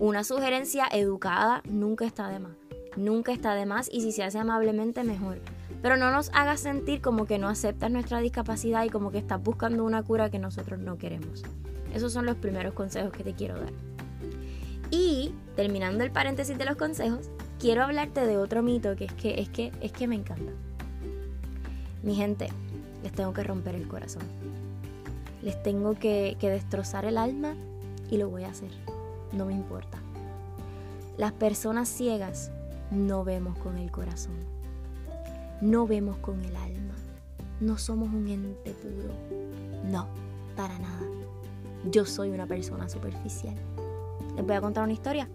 una 0.00 0.24
sugerencia 0.24 0.88
educada 0.90 1.62
nunca 1.64 2.04
está 2.04 2.28
de 2.28 2.40
más. 2.40 2.56
Nunca 2.96 3.32
está 3.32 3.54
de 3.54 3.66
más 3.66 3.88
y 3.92 4.00
si 4.00 4.10
se 4.10 4.24
hace 4.24 4.38
amablemente 4.38 5.04
mejor. 5.04 5.38
Pero 5.84 5.98
no 5.98 6.10
nos 6.10 6.30
hagas 6.32 6.60
sentir 6.60 7.02
como 7.02 7.26
que 7.26 7.38
no 7.38 7.46
aceptas 7.46 7.90
nuestra 7.90 8.20
discapacidad 8.20 8.84
y 8.84 8.88
como 8.88 9.10
que 9.10 9.18
estás 9.18 9.42
buscando 9.42 9.84
una 9.84 10.02
cura 10.02 10.30
que 10.30 10.38
nosotros 10.38 10.80
no 10.80 10.96
queremos. 10.96 11.42
Esos 11.92 12.10
son 12.10 12.24
los 12.24 12.36
primeros 12.36 12.72
consejos 12.72 13.12
que 13.12 13.22
te 13.22 13.34
quiero 13.34 13.60
dar. 13.60 13.74
Y 14.90 15.34
terminando 15.56 16.02
el 16.02 16.10
paréntesis 16.10 16.56
de 16.56 16.64
los 16.64 16.76
consejos, 16.76 17.28
quiero 17.58 17.82
hablarte 17.82 18.24
de 18.24 18.38
otro 18.38 18.62
mito 18.62 18.96
que 18.96 19.04
es 19.04 19.12
que 19.12 19.42
es 19.42 19.50
que 19.50 19.72
es 19.82 19.92
que 19.92 20.08
me 20.08 20.14
encanta. 20.14 20.52
Mi 22.02 22.14
gente, 22.14 22.48
les 23.02 23.12
tengo 23.12 23.34
que 23.34 23.44
romper 23.44 23.74
el 23.74 23.86
corazón. 23.86 24.22
Les 25.42 25.62
tengo 25.62 25.98
que, 25.98 26.38
que 26.40 26.48
destrozar 26.48 27.04
el 27.04 27.18
alma 27.18 27.56
y 28.10 28.16
lo 28.16 28.30
voy 28.30 28.44
a 28.44 28.48
hacer. 28.48 28.70
No 29.34 29.44
me 29.44 29.52
importa. 29.52 29.98
Las 31.18 31.32
personas 31.32 31.90
ciegas 31.90 32.50
no 32.90 33.22
vemos 33.22 33.58
con 33.58 33.76
el 33.76 33.90
corazón. 33.90 34.53
No 35.60 35.86
vemos 35.86 36.16
con 36.18 36.42
el 36.44 36.56
alma. 36.56 36.94
No 37.60 37.78
somos 37.78 38.08
un 38.12 38.28
ente 38.28 38.72
puro. 38.72 39.14
No, 39.90 40.08
para 40.56 40.78
nada. 40.78 41.02
Yo 41.90 42.04
soy 42.04 42.30
una 42.30 42.46
persona 42.46 42.88
superficial. 42.88 43.54
Les 44.36 44.44
voy 44.44 44.56
a 44.56 44.60
contar 44.60 44.84
una 44.84 44.92
historia. 44.92 45.28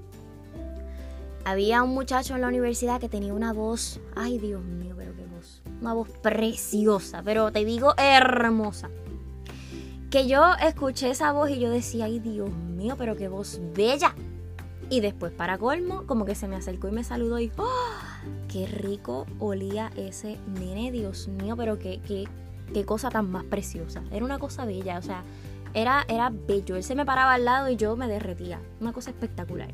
Había 1.46 1.84
un 1.84 1.92
muchacho 1.92 2.36
en 2.36 2.42
la 2.42 2.48
universidad 2.48 3.00
que 3.00 3.10
tenía 3.10 3.34
una 3.34 3.54
voz, 3.54 4.00
ay 4.16 4.38
Dios 4.38 4.64
mío, 4.64 4.94
pero 4.98 5.16
qué 5.16 5.26
voz. 5.26 5.62
Una 5.82 5.94
voz 5.94 6.10
preciosa, 6.10 7.22
pero 7.24 7.52
te 7.52 7.64
digo 7.64 7.94
hermosa. 7.98 8.90
Que 10.12 10.28
yo 10.28 10.44
escuché 10.62 11.12
esa 11.12 11.32
voz 11.32 11.50
y 11.50 11.60
yo 11.60 11.70
decía, 11.70 12.06
ay 12.06 12.20
Dios 12.20 12.52
mío, 12.52 12.96
pero 12.98 13.16
qué 13.16 13.30
voz 13.30 13.62
bella. 13.74 14.14
Y 14.90 15.00
después, 15.00 15.32
para 15.32 15.58
colmo, 15.58 16.06
como 16.08 16.26
que 16.26 16.36
se 16.36 16.48
me 16.48 16.56
acercó 16.56 16.88
y 16.88 16.92
me 16.92 17.04
saludó 17.04 17.40
y 17.40 17.52
¡oh! 17.58 18.09
¡Qué 18.48 18.66
rico 18.68 19.26
olía 19.40 19.92
ese 19.96 20.38
nene! 20.60 20.92
Dios 20.92 21.28
mío, 21.28 21.56
pero 21.56 21.80
qué, 21.80 22.02
qué, 22.06 22.26
qué 22.74 22.86
cosa 22.86 23.10
tan 23.10 23.30
más 23.32 23.44
preciosa. 23.44 24.04
Era 24.12 24.26
una 24.26 24.40
cosa 24.40 24.66
bella, 24.66 24.98
o 24.98 25.02
sea, 25.02 25.24
era, 25.74 26.06
era 26.08 26.30
bello. 26.30 26.76
Él 26.76 26.84
se 26.84 26.96
me 26.96 27.06
paraba 27.06 27.34
al 27.34 27.46
lado 27.46 27.70
y 27.70 27.76
yo 27.76 27.96
me 27.96 28.08
derretía. 28.08 28.60
Una 28.80 28.94
cosa 28.94 29.12
espectacular. 29.12 29.72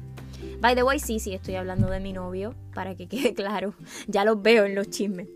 By 0.60 0.76
the 0.76 0.84
way, 0.84 1.00
sí, 1.00 1.20
sí, 1.20 1.34
estoy 1.34 1.56
hablando 1.56 1.90
de 1.90 2.00
mi 2.00 2.14
novio, 2.14 2.56
para 2.74 2.96
que 2.96 3.08
quede 3.08 3.34
claro. 3.36 3.74
Ya 4.08 4.26
los 4.26 4.42
veo 4.42 4.66
en 4.66 4.76
los 4.76 4.90
chismes. 4.90 5.28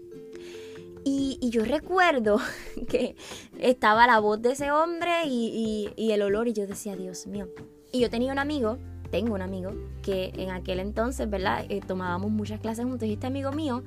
Y, 1.05 1.37
y 1.41 1.49
yo 1.49 1.63
recuerdo 1.63 2.39
que 2.89 3.15
estaba 3.57 4.05
la 4.05 4.19
voz 4.19 4.41
de 4.41 4.51
ese 4.51 4.71
hombre 4.71 5.25
y, 5.25 5.93
y, 5.95 6.03
y 6.03 6.11
el 6.11 6.21
olor 6.21 6.47
y 6.47 6.53
yo 6.53 6.67
decía, 6.67 6.95
Dios 6.95 7.25
mío. 7.27 7.47
Y 7.91 8.01
yo 8.01 8.09
tenía 8.09 8.31
un 8.31 8.39
amigo 8.39 8.77
tengo 9.11 9.33
un 9.33 9.41
amigo 9.41 9.71
que 10.01 10.31
en 10.35 10.51
aquel 10.51 10.79
entonces, 10.79 11.29
¿verdad? 11.29 11.65
Eh, 11.69 11.81
tomábamos 11.85 12.31
muchas 12.31 12.59
clases 12.59 12.85
juntos 12.85 13.07
y 13.07 13.13
este 13.13 13.27
amigo 13.27 13.51
mío, 13.51 13.83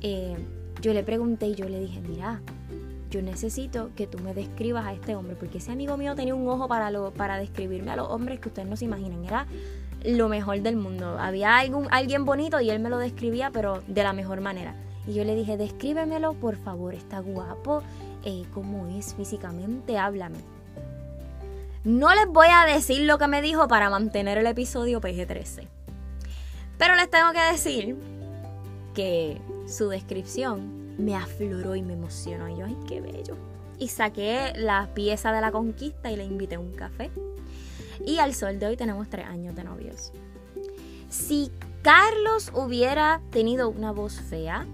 eh, 0.00 0.36
yo 0.80 0.92
le 0.92 1.02
pregunté 1.02 1.48
y 1.48 1.54
yo 1.54 1.68
le 1.68 1.80
dije, 1.80 2.00
mira, 2.00 2.40
yo 3.10 3.22
necesito 3.22 3.90
que 3.94 4.06
tú 4.06 4.18
me 4.18 4.34
describas 4.34 4.86
a 4.86 4.92
este 4.92 5.14
hombre, 5.14 5.36
porque 5.36 5.58
ese 5.58 5.70
amigo 5.70 5.96
mío 5.96 6.14
tenía 6.14 6.34
un 6.34 6.48
ojo 6.48 6.66
para, 6.66 6.90
lo, 6.90 7.12
para 7.12 7.38
describirme 7.38 7.92
a 7.92 7.96
los 7.96 8.08
hombres 8.08 8.40
que 8.40 8.48
ustedes 8.48 8.68
no 8.68 8.76
se 8.76 8.86
imaginan, 8.86 9.24
era 9.24 9.46
lo 10.04 10.28
mejor 10.28 10.60
del 10.60 10.76
mundo. 10.76 11.16
Había 11.18 11.56
algún, 11.56 11.86
alguien 11.90 12.24
bonito 12.24 12.60
y 12.60 12.70
él 12.70 12.80
me 12.80 12.90
lo 12.90 12.98
describía, 12.98 13.50
pero 13.50 13.82
de 13.86 14.02
la 14.02 14.12
mejor 14.12 14.40
manera. 14.40 14.74
Y 15.06 15.14
yo 15.14 15.24
le 15.24 15.34
dije, 15.34 15.56
descríbemelo, 15.56 16.34
por 16.34 16.56
favor, 16.56 16.94
está 16.94 17.20
guapo, 17.20 17.82
eh, 18.24 18.44
cómo 18.52 18.88
es 18.88 19.14
físicamente, 19.14 19.98
háblame. 19.98 20.38
No 21.84 22.14
les 22.14 22.26
voy 22.26 22.46
a 22.50 22.64
decir 22.64 23.02
lo 23.02 23.18
que 23.18 23.28
me 23.28 23.42
dijo 23.42 23.68
para 23.68 23.90
mantener 23.90 24.38
el 24.38 24.46
episodio 24.46 25.02
PG-13. 25.02 25.68
Pero 26.78 26.94
les 26.94 27.10
tengo 27.10 27.32
que 27.32 27.52
decir 27.52 27.96
que 28.94 29.38
su 29.68 29.90
descripción 29.90 30.96
me 30.96 31.14
afloró 31.14 31.76
y 31.76 31.82
me 31.82 31.92
emocionó. 31.92 32.48
Y 32.48 32.56
yo, 32.56 32.64
ay, 32.64 32.78
qué 32.88 33.02
bello. 33.02 33.36
Y 33.78 33.88
saqué 33.88 34.54
la 34.56 34.88
pieza 34.94 35.30
de 35.30 35.42
la 35.42 35.52
conquista 35.52 36.10
y 36.10 36.16
le 36.16 36.24
invité 36.24 36.54
a 36.54 36.60
un 36.60 36.72
café. 36.72 37.10
Y 38.06 38.18
al 38.18 38.34
sol 38.34 38.58
de 38.58 38.66
hoy 38.66 38.76
tenemos 38.78 39.10
tres 39.10 39.26
años 39.26 39.54
de 39.54 39.64
novios. 39.64 40.12
Si 41.10 41.52
Carlos 41.82 42.50
hubiera 42.54 43.20
tenido 43.30 43.68
una 43.68 43.92
voz 43.92 44.22
fea, 44.22 44.66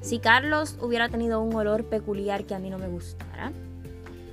si 0.00 0.20
Carlos 0.20 0.76
hubiera 0.80 1.08
tenido 1.08 1.40
un 1.40 1.52
olor 1.56 1.86
peculiar 1.86 2.44
que 2.44 2.54
a 2.54 2.60
mí 2.60 2.70
no 2.70 2.78
me 2.78 2.86
gustara, 2.86 3.50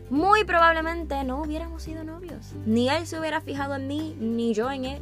muy 0.09 0.43
probablemente 0.43 1.23
no 1.23 1.41
hubiéramos 1.41 1.83
sido 1.83 2.03
novios. 2.03 2.53
Ni 2.65 2.89
él 2.89 3.05
se 3.05 3.19
hubiera 3.19 3.41
fijado 3.41 3.75
en 3.75 3.87
mí, 3.87 4.15
ni 4.19 4.53
yo 4.53 4.71
en 4.71 4.85
él. 4.85 5.01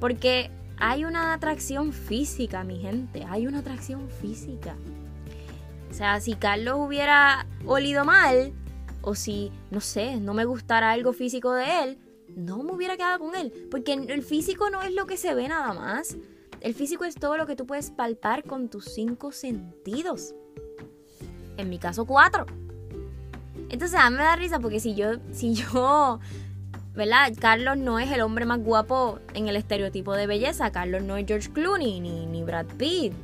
Porque 0.00 0.50
hay 0.78 1.04
una 1.04 1.32
atracción 1.34 1.92
física, 1.92 2.64
mi 2.64 2.78
gente. 2.78 3.24
Hay 3.28 3.46
una 3.46 3.58
atracción 3.58 4.08
física. 4.08 4.74
O 5.90 5.94
sea, 5.94 6.20
si 6.20 6.34
Carlos 6.34 6.76
hubiera 6.78 7.46
olido 7.66 8.04
mal, 8.04 8.52
o 9.02 9.14
si, 9.14 9.52
no 9.70 9.80
sé, 9.80 10.16
no 10.16 10.32
me 10.32 10.44
gustara 10.44 10.90
algo 10.90 11.12
físico 11.12 11.52
de 11.52 11.82
él, 11.82 11.98
no 12.34 12.62
me 12.62 12.72
hubiera 12.72 12.96
quedado 12.96 13.18
con 13.18 13.34
él. 13.34 13.52
Porque 13.70 13.92
el 13.92 14.22
físico 14.22 14.70
no 14.70 14.82
es 14.82 14.94
lo 14.94 15.06
que 15.06 15.16
se 15.16 15.34
ve 15.34 15.48
nada 15.48 15.74
más. 15.74 16.16
El 16.60 16.74
físico 16.74 17.04
es 17.04 17.16
todo 17.16 17.36
lo 17.36 17.46
que 17.46 17.56
tú 17.56 17.66
puedes 17.66 17.90
palpar 17.90 18.44
con 18.44 18.68
tus 18.68 18.86
cinco 18.86 19.32
sentidos. 19.32 20.34
En 21.58 21.68
mi 21.68 21.78
caso, 21.78 22.06
cuatro. 22.06 22.46
Entonces 23.72 23.98
a 23.98 24.10
mí 24.10 24.16
me 24.18 24.22
da 24.22 24.36
risa 24.36 24.60
porque 24.60 24.80
si 24.80 24.94
yo, 24.94 25.14
si 25.32 25.54
yo, 25.54 26.20
¿verdad? 26.94 27.32
Carlos 27.40 27.78
no 27.78 27.98
es 27.98 28.12
el 28.12 28.20
hombre 28.20 28.44
más 28.44 28.60
guapo 28.60 29.18
en 29.32 29.48
el 29.48 29.56
estereotipo 29.56 30.12
de 30.12 30.26
belleza. 30.26 30.70
Carlos 30.70 31.02
no 31.02 31.16
es 31.16 31.26
George 31.26 31.50
Clooney, 31.50 31.98
ni, 32.00 32.26
ni 32.26 32.44
Brad 32.44 32.66
Pitt, 32.76 33.14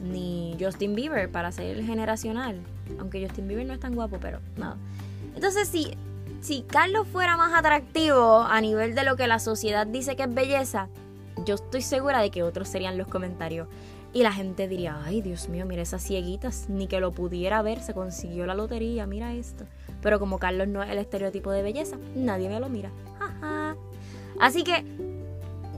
ni 0.00 0.56
Justin 0.60 0.94
Bieber 0.94 1.28
para 1.28 1.50
ser 1.50 1.84
generacional. 1.84 2.60
Aunque 3.00 3.20
Justin 3.26 3.48
Bieber 3.48 3.66
no 3.66 3.74
es 3.74 3.80
tan 3.80 3.96
guapo, 3.96 4.18
pero 4.20 4.38
nada. 4.56 4.76
Entonces 5.34 5.66
si, 5.66 5.90
si 6.40 6.62
Carlos 6.62 7.08
fuera 7.08 7.36
más 7.36 7.52
atractivo 7.52 8.42
a 8.42 8.60
nivel 8.60 8.94
de 8.94 9.02
lo 9.02 9.16
que 9.16 9.26
la 9.26 9.40
sociedad 9.40 9.88
dice 9.88 10.14
que 10.14 10.22
es 10.22 10.32
belleza, 10.32 10.88
yo 11.44 11.56
estoy 11.56 11.82
segura 11.82 12.22
de 12.22 12.30
que 12.30 12.44
otros 12.44 12.68
serían 12.68 12.96
los 12.96 13.08
comentarios. 13.08 13.66
Y 14.12 14.22
la 14.22 14.32
gente 14.32 14.68
diría, 14.68 15.00
ay 15.04 15.20
Dios 15.20 15.48
mío, 15.48 15.66
mira 15.66 15.82
esas 15.82 16.02
cieguitas, 16.02 16.68
ni 16.68 16.86
que 16.86 17.00
lo 17.00 17.10
pudiera 17.10 17.60
ver, 17.62 17.82
se 17.82 17.92
consiguió 17.92 18.46
la 18.46 18.54
lotería, 18.54 19.04
mira 19.04 19.34
esto. 19.34 19.66
Pero 20.06 20.20
como 20.20 20.38
Carlos 20.38 20.68
no 20.68 20.84
es 20.84 20.90
el 20.90 20.98
estereotipo 20.98 21.50
de 21.50 21.64
belleza, 21.64 21.96
nadie 22.14 22.48
me 22.48 22.60
lo 22.60 22.68
mira. 22.68 22.92
Así 24.38 24.62
que 24.62 24.84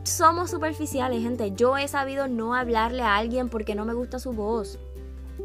somos 0.02 0.50
superficiales, 0.50 1.22
gente. 1.22 1.52
Yo 1.52 1.78
he 1.78 1.88
sabido 1.88 2.28
no 2.28 2.54
hablarle 2.54 3.00
a 3.00 3.16
alguien 3.16 3.48
porque 3.48 3.74
no 3.74 3.86
me 3.86 3.94
gusta 3.94 4.18
su 4.18 4.32
voz. 4.32 4.78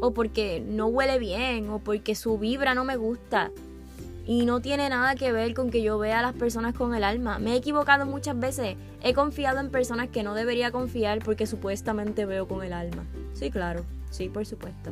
O 0.02 0.10
porque 0.10 0.62
no 0.68 0.88
huele 0.88 1.18
bien. 1.18 1.70
O 1.70 1.78
porque 1.78 2.14
su 2.14 2.36
vibra 2.36 2.74
no 2.74 2.84
me 2.84 2.96
gusta. 2.96 3.50
Y 4.26 4.44
no 4.44 4.60
tiene 4.60 4.90
nada 4.90 5.14
que 5.14 5.32
ver 5.32 5.54
con 5.54 5.70
que 5.70 5.80
yo 5.80 5.96
vea 5.98 6.18
a 6.18 6.22
las 6.22 6.34
personas 6.34 6.74
con 6.74 6.94
el 6.94 7.04
alma. 7.04 7.38
Me 7.38 7.54
he 7.54 7.56
equivocado 7.56 8.04
muchas 8.04 8.38
veces. 8.38 8.76
He 9.02 9.14
confiado 9.14 9.60
en 9.60 9.70
personas 9.70 10.10
que 10.10 10.22
no 10.22 10.34
debería 10.34 10.70
confiar 10.72 11.20
porque 11.20 11.46
supuestamente 11.46 12.26
veo 12.26 12.46
con 12.46 12.62
el 12.62 12.74
alma. 12.74 13.04
Sí, 13.32 13.50
claro. 13.50 13.82
Sí, 14.10 14.28
por 14.28 14.44
supuesto. 14.44 14.90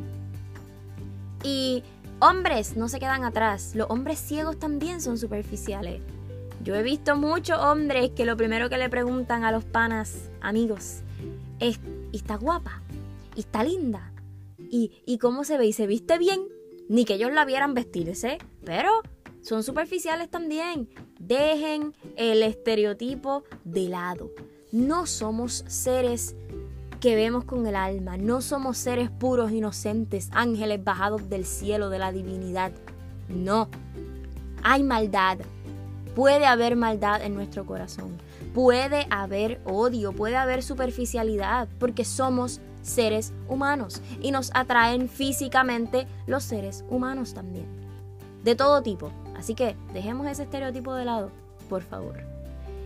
Y 1.45 1.83
Hombres 2.25 2.77
no 2.77 2.89
se 2.89 3.01
quedan 3.01 3.25
atrás, 3.25 3.73
los 3.75 3.91
hombres 3.91 4.21
ciegos 4.21 4.57
también 4.57 5.01
son 5.01 5.19
superficiales. 5.19 6.01
Yo 6.63 6.77
he 6.77 6.83
visto 6.85 7.17
muchos 7.17 7.59
hombres 7.59 8.13
que 8.13 8.25
lo 8.25 8.37
primero 8.37 8.71
que 8.71 8.79
le 8.79 8.89
preguntan 8.89 9.43
a 9.43 9.51
los 9.51 9.65
panas, 9.65 10.31
amigos, 10.41 11.01
es, 11.59 11.81
¿y 12.13 12.17
está 12.17 12.37
guapa? 12.37 12.81
¿Y 13.35 13.41
está 13.41 13.65
linda? 13.65 14.13
¿Y, 14.57 15.03
¿Y 15.05 15.19
cómo 15.19 15.43
se 15.43 15.59
ve? 15.59 15.67
¿Y 15.67 15.73
se 15.73 15.89
viste 15.89 16.17
bien? 16.17 16.47
Ni 16.89 17.05
que 17.05 17.15
ellos 17.15 17.33
la 17.33 17.45
vieran 17.45 17.75
vestirse, 17.75 18.39
pero 18.65 19.03
son 19.41 19.65
superficiales 19.65 20.31
también. 20.31 20.89
Dejen 21.19 21.93
el 22.15 22.45
estereotipo 22.45 23.43
de 23.65 23.89
lado. 23.89 24.31
No 24.71 25.07
somos 25.07 25.65
seres 25.67 26.37
que 27.03 27.17
vemos 27.17 27.45
con 27.45 27.67
el 27.67 27.75
alma. 27.75 28.17
No 28.17 28.41
somos 28.41 28.79
seres 28.79 29.11
puros, 29.11 29.51
inocentes, 29.51 30.29
ángeles 30.31 30.85
bajados 30.85 31.29
del 31.29 31.45
cielo 31.45 31.91
de 31.91 31.99
la 31.99 32.13
divinidad. 32.13 32.71
No. 33.29 33.69
Hay 34.63 34.85
maldad. 34.85 35.39
Puede 36.15 36.47
haber 36.47 36.77
maldad 36.77 37.21
en 37.21 37.35
nuestro 37.35 37.67
corazón. 37.67 38.17
Puede 38.55 39.09
haber 39.11 39.61
odio, 39.65 40.13
puede 40.13 40.37
haber 40.37 40.63
superficialidad, 40.63 41.67
porque 41.81 42.05
somos 42.05 42.61
seres 42.83 43.33
humanos 43.49 44.01
y 44.21 44.31
nos 44.31 44.53
atraen 44.55 45.09
físicamente 45.09 46.07
los 46.29 46.45
seres 46.45 46.85
humanos 46.89 47.35
también. 47.35 47.67
de 48.45 48.55
todo 48.55 48.81
tipo. 48.83 49.11
Así 49.37 49.55
que 49.57 49.75
dejemos 49.93 50.29
ese 50.29 50.45
estereotipo 50.45 50.95
de 50.95 51.05
lado, 51.05 51.31
por 51.69 51.83
favor. 51.83 52.15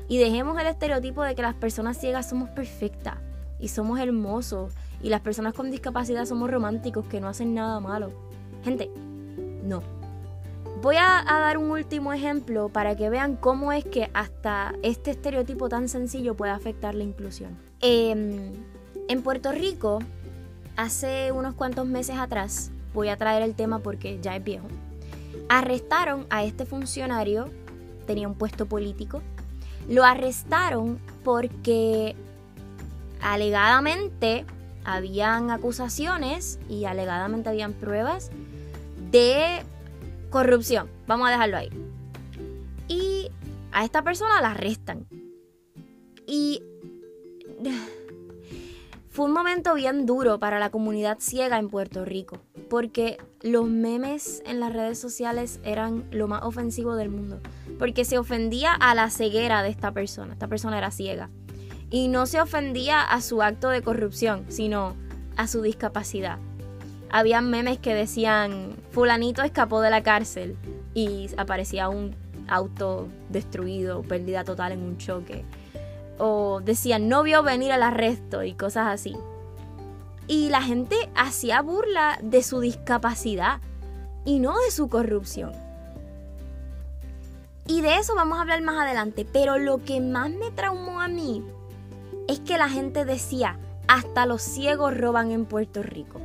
Y 0.08 0.16
dejemos 0.16 0.58
el 0.58 0.68
estereotipo 0.68 1.22
de 1.22 1.34
que 1.34 1.42
las 1.42 1.54
personas 1.54 1.98
ciegas 1.98 2.28
somos 2.30 2.48
perfectas 2.50 3.16
y 3.58 3.68
somos 3.68 3.98
hermosos 4.00 4.72
y 5.02 5.08
las 5.08 5.20
personas 5.20 5.54
con 5.54 5.70
discapacidad 5.70 6.24
somos 6.24 6.50
románticos 6.50 7.06
que 7.06 7.20
no 7.20 7.28
hacen 7.28 7.54
nada 7.54 7.80
malo. 7.80 8.10
Gente, 8.64 8.90
no. 9.64 9.82
Voy 10.82 10.96
a, 10.96 11.24
dar 11.26 11.58
un 11.58 11.70
último 11.70 12.12
ejemplo 12.12 12.68
para 12.68 12.96
que 12.96 13.08
vean 13.08 13.36
cómo 13.36 13.72
es 13.72 13.84
que 13.84 14.10
hasta 14.12 14.74
este 14.82 15.12
estereotipo 15.12 15.68
tan 15.68 15.88
sencillo 15.88 16.34
puede 16.34 16.52
afectar 16.52 16.94
la 16.94 17.02
inclusión. 17.02 17.56
Em, 17.80 18.52
en 19.08 19.22
Puerto 19.22 19.52
Rico, 19.52 20.00
hace 20.76 21.32
unos 21.32 21.54
cuantos 21.54 21.86
meses 21.86 22.18
atrás, 22.18 22.70
voy 22.92 23.08
a 23.08 23.16
traer 23.16 23.42
el 23.42 23.54
tema 23.54 23.78
porque 23.78 24.18
ya 24.20 24.36
es 24.36 24.44
viejo, 24.44 24.66
arrestaron 25.48 26.26
a 26.30 26.44
este 26.44 26.66
funcionario, 26.66 27.48
tenía 28.06 28.28
un 28.28 28.34
puesto 28.34 28.66
político, 28.66 29.22
lo 29.88 30.04
arrestaron 30.04 30.98
porque 31.24 32.16
alegadamente 33.20 34.44
habían 34.84 35.50
acusaciones 35.50 36.58
y 36.68 36.84
alegadamente 36.84 37.48
habían 37.48 37.72
pruebas 37.72 38.30
de 39.10 39.62
corrupción. 40.30 40.88
Vamos 41.06 41.28
a 41.28 41.32
dejarlo 41.32 41.56
ahí. 41.56 41.70
Y 42.88 43.30
a 43.72 43.84
esta 43.84 44.02
persona 44.02 44.40
la 44.40 44.52
arrestan. 44.52 45.06
Y 46.26 46.62
fue 49.10 49.24
un 49.24 49.32
momento 49.32 49.74
bien 49.74 50.06
duro 50.06 50.38
para 50.38 50.58
la 50.58 50.70
comunidad 50.70 51.18
ciega 51.20 51.58
en 51.58 51.68
Puerto 51.68 52.04
Rico, 52.04 52.38
porque 52.68 53.18
los 53.42 53.66
memes 53.66 54.42
en 54.46 54.60
las 54.60 54.72
redes 54.72 54.98
sociales 54.98 55.60
eran 55.64 56.04
lo 56.10 56.28
más 56.28 56.42
ofensivo 56.42 56.96
del 56.96 57.08
mundo, 57.08 57.40
porque 57.78 58.04
se 58.04 58.18
ofendía 58.18 58.72
a 58.72 58.94
la 58.94 59.10
ceguera 59.10 59.62
de 59.62 59.70
esta 59.70 59.92
persona, 59.92 60.34
esta 60.34 60.48
persona 60.48 60.78
era 60.78 60.90
ciega, 60.90 61.30
y 61.90 62.08
no 62.08 62.26
se 62.26 62.40
ofendía 62.40 63.02
a 63.02 63.20
su 63.20 63.42
acto 63.42 63.68
de 63.68 63.82
corrupción, 63.82 64.46
sino 64.48 64.96
a 65.36 65.46
su 65.46 65.62
discapacidad. 65.62 66.38
Habían 67.10 67.50
memes 67.50 67.78
que 67.78 67.94
decían, 67.94 68.76
fulanito 68.90 69.42
escapó 69.42 69.80
de 69.80 69.90
la 69.90 70.02
cárcel 70.02 70.56
y 70.94 71.30
aparecía 71.36 71.88
un 71.88 72.16
auto 72.48 73.08
destruido, 73.28 74.02
pérdida 74.02 74.44
total 74.44 74.72
en 74.72 74.82
un 74.82 74.98
choque. 74.98 75.44
O 76.18 76.60
decían, 76.64 77.08
no 77.08 77.22
vio 77.22 77.42
venir 77.42 77.72
al 77.72 77.82
arresto 77.82 78.42
y 78.42 78.54
cosas 78.54 78.88
así. 78.88 79.16
Y 80.26 80.48
la 80.48 80.62
gente 80.62 80.96
hacía 81.14 81.62
burla 81.62 82.18
de 82.22 82.42
su 82.42 82.60
discapacidad 82.60 83.60
y 84.24 84.40
no 84.40 84.58
de 84.58 84.70
su 84.72 84.88
corrupción. 84.88 85.52
Y 87.68 87.80
de 87.80 87.98
eso 87.98 88.14
vamos 88.14 88.38
a 88.38 88.42
hablar 88.42 88.62
más 88.62 88.78
adelante, 88.78 89.26
pero 89.30 89.58
lo 89.58 89.84
que 89.84 90.00
más 90.00 90.30
me 90.30 90.50
traumó 90.52 91.00
a 91.00 91.08
mí 91.08 91.44
es 92.28 92.40
que 92.40 92.58
la 92.58 92.68
gente 92.68 93.04
decía, 93.04 93.58
hasta 93.88 94.26
los 94.26 94.42
ciegos 94.42 94.96
roban 94.96 95.30
en 95.30 95.44
Puerto 95.44 95.82
Rico. 95.82 96.20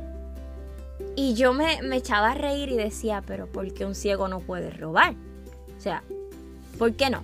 Y 1.14 1.34
yo 1.34 1.52
me, 1.52 1.78
echaba 1.94 2.30
a 2.30 2.34
reír 2.34 2.70
y 2.70 2.76
decía, 2.76 3.22
pero 3.26 3.46
¿por 3.46 3.72
qué 3.74 3.84
un 3.84 3.94
ciego 3.94 4.28
no 4.28 4.40
puede 4.40 4.70
robar? 4.70 5.14
O 5.76 5.80
sea, 5.80 6.02
¿por 6.78 6.94
qué 6.94 7.10
no? 7.10 7.22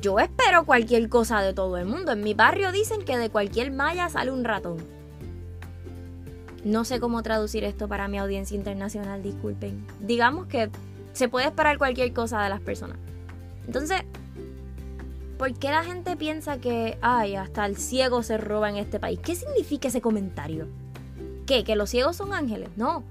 Yo 0.00 0.18
espero 0.18 0.64
cualquier 0.64 1.08
cosa 1.08 1.40
de 1.40 1.54
todo 1.54 1.76
el 1.78 1.86
mundo. 1.86 2.12
En 2.12 2.20
mi 2.20 2.34
barrio 2.34 2.72
dicen 2.72 3.04
que 3.04 3.18
de 3.18 3.30
cualquier 3.30 3.72
malla 3.72 4.08
sale 4.08 4.30
un 4.30 4.44
ratón. 4.44 4.76
No 6.64 6.84
sé 6.84 7.00
cómo 7.00 7.22
traducir 7.22 7.64
esto 7.64 7.88
para 7.88 8.08
mi 8.08 8.18
audiencia 8.18 8.56
internacional, 8.56 9.22
disculpen. 9.22 9.86
Digamos 10.00 10.46
que 10.46 10.70
se 11.12 11.28
puede 11.28 11.46
esperar 11.46 11.78
cualquier 11.78 12.12
cosa 12.12 12.42
de 12.42 12.48
las 12.48 12.60
personas. 12.60 12.98
Entonces, 13.66 14.02
¿Por 15.38 15.54
qué 15.54 15.68
la 15.68 15.84
gente 15.84 16.16
piensa 16.16 16.58
que, 16.58 16.98
ay, 17.00 17.36
hasta 17.36 17.64
el 17.64 17.76
ciego 17.76 18.24
se 18.24 18.38
roba 18.38 18.68
en 18.70 18.76
este 18.76 18.98
país? 18.98 19.20
¿Qué 19.22 19.36
significa 19.36 19.86
ese 19.86 20.00
comentario? 20.00 20.66
¿Qué? 21.46 21.62
¿Que 21.62 21.76
los 21.76 21.90
ciegos 21.90 22.16
son 22.16 22.32
ángeles? 22.32 22.70
No. 22.76 23.04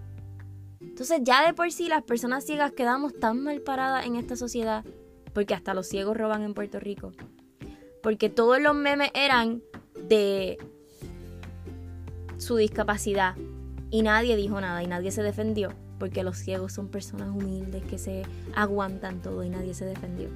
Entonces 0.81 1.21
ya 1.23 1.45
de 1.47 1.53
por 1.53 1.71
sí 1.71 1.87
las 1.87 2.03
personas 2.03 2.45
ciegas 2.45 2.73
quedamos 2.73 3.17
tan 3.17 3.41
mal 3.41 3.61
paradas 3.61 4.05
en 4.05 4.17
esta 4.17 4.35
sociedad 4.35 4.83
porque 5.33 5.53
hasta 5.53 5.73
los 5.73 5.87
ciegos 5.87 6.17
roban 6.17 6.43
en 6.43 6.53
Puerto 6.53 6.81
Rico. 6.81 7.13
Porque 8.03 8.29
todos 8.29 8.59
los 8.61 8.75
memes 8.75 9.09
eran 9.13 9.61
de 10.09 10.57
su 12.37 12.57
discapacidad 12.57 13.35
y 13.89 14.01
nadie 14.01 14.35
dijo 14.35 14.59
nada 14.59 14.83
y 14.83 14.87
nadie 14.87 15.11
se 15.11 15.23
defendió 15.23 15.71
porque 15.97 16.23
los 16.23 16.37
ciegos 16.37 16.73
son 16.73 16.89
personas 16.89 17.29
humildes 17.29 17.83
que 17.83 17.97
se 17.97 18.23
aguantan 18.53 19.21
todo 19.21 19.43
y 19.43 19.49
nadie 19.49 19.73
se 19.73 19.85
defendió. 19.85 20.29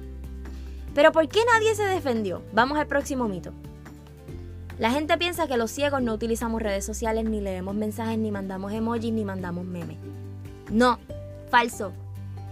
Pero 0.94 1.12
¿por 1.12 1.28
qué 1.28 1.40
nadie 1.44 1.74
se 1.74 1.84
defendió? 1.84 2.42
Vamos 2.52 2.78
al 2.78 2.86
próximo 2.86 3.28
mito. 3.28 3.52
La 4.78 4.90
gente 4.90 5.16
piensa 5.16 5.46
que 5.46 5.56
los 5.56 5.70
ciegos 5.70 6.02
no 6.02 6.12
utilizamos 6.12 6.60
redes 6.60 6.84
sociales, 6.84 7.24
ni 7.24 7.40
leemos 7.40 7.74
mensajes, 7.74 8.18
ni 8.18 8.30
mandamos 8.30 8.72
emojis, 8.72 9.12
ni 9.12 9.24
mandamos 9.24 9.64
memes. 9.64 9.98
No, 10.70 10.98
falso. 11.50 11.92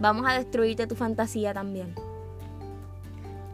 Vamos 0.00 0.26
a 0.28 0.34
destruirte 0.34 0.86
tu 0.86 0.94
fantasía 0.94 1.52
también. 1.52 1.94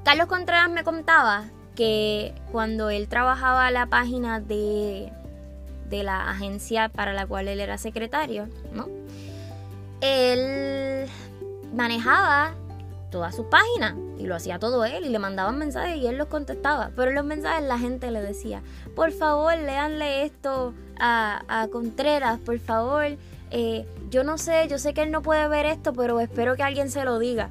Carlos 0.05 0.27
Contreras 0.27 0.71
me 0.71 0.85
contaba 0.85 1.45
que 1.75 2.35
cuando 2.53 2.91
él 2.91 3.09
trabajaba 3.09 3.71
la 3.71 3.87
página 3.87 4.41
de, 4.41 5.13
de 5.89 6.03
la 6.03 6.31
agencia 6.31 6.89
para 6.89 7.13
la 7.13 7.27
cual 7.27 7.49
él 7.49 7.61
era 7.61 7.79
secretario, 7.79 8.49
¿no? 8.73 8.89
Él 10.01 11.09
manejaba 11.75 12.55
toda 13.11 13.33
su 13.33 13.49
página 13.49 13.97
y 14.19 14.27
lo 14.27 14.35
hacía 14.35 14.59
todo 14.59 14.85
él 14.85 15.05
y 15.05 15.09
le 15.09 15.19
mandaban 15.19 15.59
mensajes 15.59 15.97
y 15.97 16.07
él 16.07 16.17
los 16.17 16.29
contestaba. 16.29 16.91
Pero 16.97 17.13
los 17.13 17.25
mensajes 17.25 17.67
la 17.67 17.79
gente 17.79 18.11
le 18.11 18.21
decía, 18.21 18.63
por 18.95 19.13
favor, 19.13 19.57
léanle 19.57 20.25
esto 20.25 20.75
a, 20.99 21.69
Contreras, 21.71 22.39
por 22.41 22.59
favor. 22.59 23.17
Eh, 23.51 23.87
yo 24.11 24.25
no 24.25 24.39
sé, 24.39 24.67
yo 24.69 24.79
sé 24.79 24.95
que 24.95 25.03
él 25.03 25.11
no 25.11 25.23
puede 25.23 25.47
ver 25.49 25.67
esto, 25.67 25.93
pero 25.93 26.21
espero 26.21 26.57
que 26.57 26.63
alguien 26.63 26.91
se 26.91 27.05
lo 27.05 27.19
diga. 27.19 27.51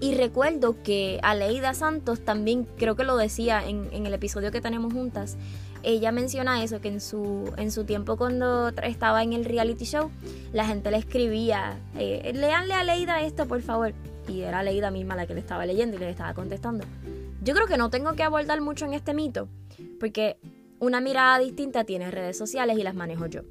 Y 0.00 0.14
recuerdo 0.14 0.76
que 0.82 1.18
Aleida 1.22 1.72
Santos 1.72 2.20
también 2.20 2.66
creo 2.76 2.96
que 2.96 3.04
lo 3.04 3.16
decía 3.16 3.66
en, 3.66 3.88
en, 3.92 4.04
el 4.04 4.12
episodio 4.12 4.52
que 4.52 4.60
tenemos 4.60 4.92
juntas. 4.92 5.38
Ella 5.82 6.12
menciona 6.12 6.62
eso, 6.62 6.80
que 6.80 6.88
en 6.88 7.00
su, 7.00 7.52
en 7.56 7.70
su 7.70 7.84
tiempo 7.84 8.16
cuando 8.16 8.68
estaba 8.68 9.22
en 9.22 9.32
el 9.32 9.44
reality 9.44 9.84
show, 9.84 10.10
la 10.52 10.66
gente 10.66 10.90
le 10.90 10.98
escribía, 10.98 11.78
eh, 11.96 12.32
leanle 12.34 12.74
a 12.74 12.80
Aleida 12.80 13.22
esto, 13.22 13.46
por 13.46 13.62
favor 13.62 13.94
y 14.28 14.42
era 14.42 14.62
Leida 14.62 14.90
misma 14.90 15.16
la 15.16 15.26
que 15.26 15.34
le 15.34 15.40
estaba 15.40 15.66
leyendo 15.66 15.96
y 15.96 16.00
le 16.00 16.10
estaba 16.10 16.34
contestando. 16.34 16.84
Yo 17.42 17.54
creo 17.54 17.66
que 17.66 17.76
no 17.76 17.90
tengo 17.90 18.14
que 18.14 18.22
abordar 18.22 18.60
mucho 18.60 18.84
en 18.86 18.94
este 18.94 19.14
mito, 19.14 19.48
porque 20.00 20.38
una 20.78 21.00
mirada 21.00 21.38
distinta 21.38 21.84
tiene 21.84 22.10
redes 22.10 22.36
sociales 22.36 22.78
y 22.78 22.82
las 22.82 22.94
manejo 22.94 23.26
yo. 23.26 23.42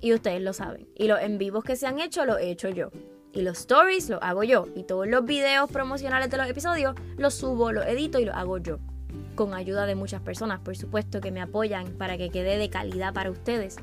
Y 0.00 0.12
ustedes 0.12 0.42
lo 0.42 0.52
saben. 0.52 0.86
Y 0.94 1.08
los 1.08 1.20
en 1.20 1.38
vivos 1.38 1.64
que 1.64 1.76
se 1.76 1.86
han 1.86 2.00
hecho, 2.00 2.24
los 2.24 2.38
he 2.38 2.50
hecho 2.50 2.68
yo. 2.68 2.90
Y 3.32 3.42
los 3.42 3.58
stories 3.58 4.08
los 4.08 4.22
hago 4.22 4.44
yo. 4.44 4.66
Y 4.74 4.84
todos 4.84 5.06
los 5.06 5.24
videos 5.24 5.70
promocionales 5.70 6.30
de 6.30 6.36
los 6.36 6.48
episodios 6.48 6.94
los 7.16 7.34
subo, 7.34 7.72
los 7.72 7.86
edito 7.86 8.18
y 8.18 8.24
los 8.24 8.36
hago 8.36 8.58
yo. 8.58 8.78
Con 9.34 9.54
ayuda 9.54 9.86
de 9.86 9.94
muchas 9.94 10.20
personas, 10.20 10.60
por 10.60 10.76
supuesto, 10.76 11.20
que 11.20 11.30
me 11.30 11.40
apoyan 11.40 11.92
para 11.92 12.16
que 12.16 12.30
quede 12.30 12.58
de 12.58 12.70
calidad 12.70 13.12
para 13.12 13.30
ustedes. 13.30 13.76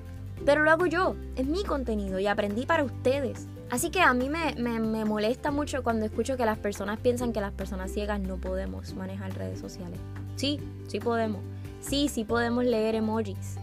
Pero 0.46 0.64
lo 0.64 0.72
hago 0.72 0.86
yo, 0.86 1.16
es 1.36 1.46
mi 1.46 1.64
contenido 1.64 2.20
y 2.20 2.28
aprendí 2.28 2.66
para 2.66 2.84
ustedes. 2.84 3.48
Así 3.70 3.90
que 3.90 4.02
a 4.02 4.14
mí 4.14 4.30
me, 4.30 5.06
molesta 5.06 5.52
mucho 5.52 5.84
cuando 5.84 6.06
escucho 6.06 6.38
que 6.38 6.46
las 6.46 6.58
personas 6.58 7.00
piensan 7.00 7.34
que 7.34 7.42
las 7.42 7.54
personas 7.54 7.92
ciegas 7.92 8.20
no 8.20 8.38
podemos 8.38 8.94
manejar 8.94 9.36
redes 9.36 9.60
sociales. 9.60 10.00
Sí, 10.36 10.60
sí 10.88 11.00
podemos. 11.00 11.42
Sí, 11.82 12.08
sí 12.08 12.24
podemos 12.24 12.66
leer 12.66 12.96
emojis. 12.96 13.58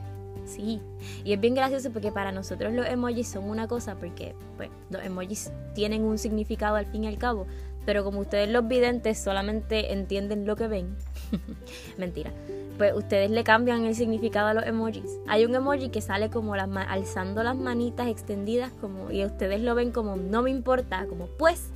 Sí. 0.44 0.80
Y 1.24 1.32
es 1.32 1.40
bien 1.40 1.54
gracioso 1.54 1.90
porque 1.90 2.10
para 2.10 2.32
nosotros 2.32 2.72
los 2.72 2.86
emojis 2.86 3.28
son 3.28 3.44
una 3.44 3.68
cosa 3.68 3.94
porque 3.94 4.34
pues, 4.56 4.68
los 4.90 5.02
emojis 5.04 5.52
tienen 5.74 6.02
un 6.02 6.18
significado 6.18 6.76
al 6.76 6.86
fin 6.86 7.04
y 7.04 7.06
al 7.08 7.18
cabo. 7.18 7.46
Pero 7.86 8.04
como 8.04 8.20
ustedes 8.20 8.48
los 8.48 8.66
videntes 8.68 9.18
solamente 9.18 9.92
entienden 9.92 10.46
lo 10.46 10.56
que 10.56 10.68
ven. 10.68 10.96
Mentira 11.98 12.32
pues 12.80 12.94
ustedes 12.94 13.30
le 13.30 13.44
cambian 13.44 13.84
el 13.84 13.94
significado 13.94 14.46
a 14.48 14.54
los 14.54 14.64
emojis. 14.64 15.18
Hay 15.28 15.44
un 15.44 15.54
emoji 15.54 15.90
que 15.90 16.00
sale 16.00 16.30
como 16.30 16.56
las 16.56 16.66
alzando 16.88 17.42
las 17.42 17.54
manitas 17.54 18.08
extendidas 18.08 18.72
como 18.80 19.10
y 19.10 19.22
ustedes 19.22 19.60
lo 19.60 19.74
ven 19.74 19.92
como 19.92 20.16
no 20.16 20.40
me 20.40 20.48
importa, 20.48 21.04
como 21.06 21.26
pues 21.26 21.68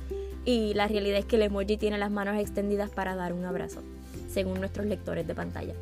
y 0.45 0.73
la 0.73 0.87
realidad 0.87 1.19
es 1.19 1.25
que 1.25 1.35
el 1.35 1.43
emoji 1.43 1.77
tiene 1.77 1.99
las 1.99 2.09
manos 2.09 2.39
extendidas 2.39 2.89
para 2.89 3.15
dar 3.15 3.33
un 3.33 3.45
abrazo, 3.45 3.83
según 4.27 4.59
nuestros 4.59 4.87
lectores 4.87 5.27
de 5.27 5.35
pantalla. 5.35 5.75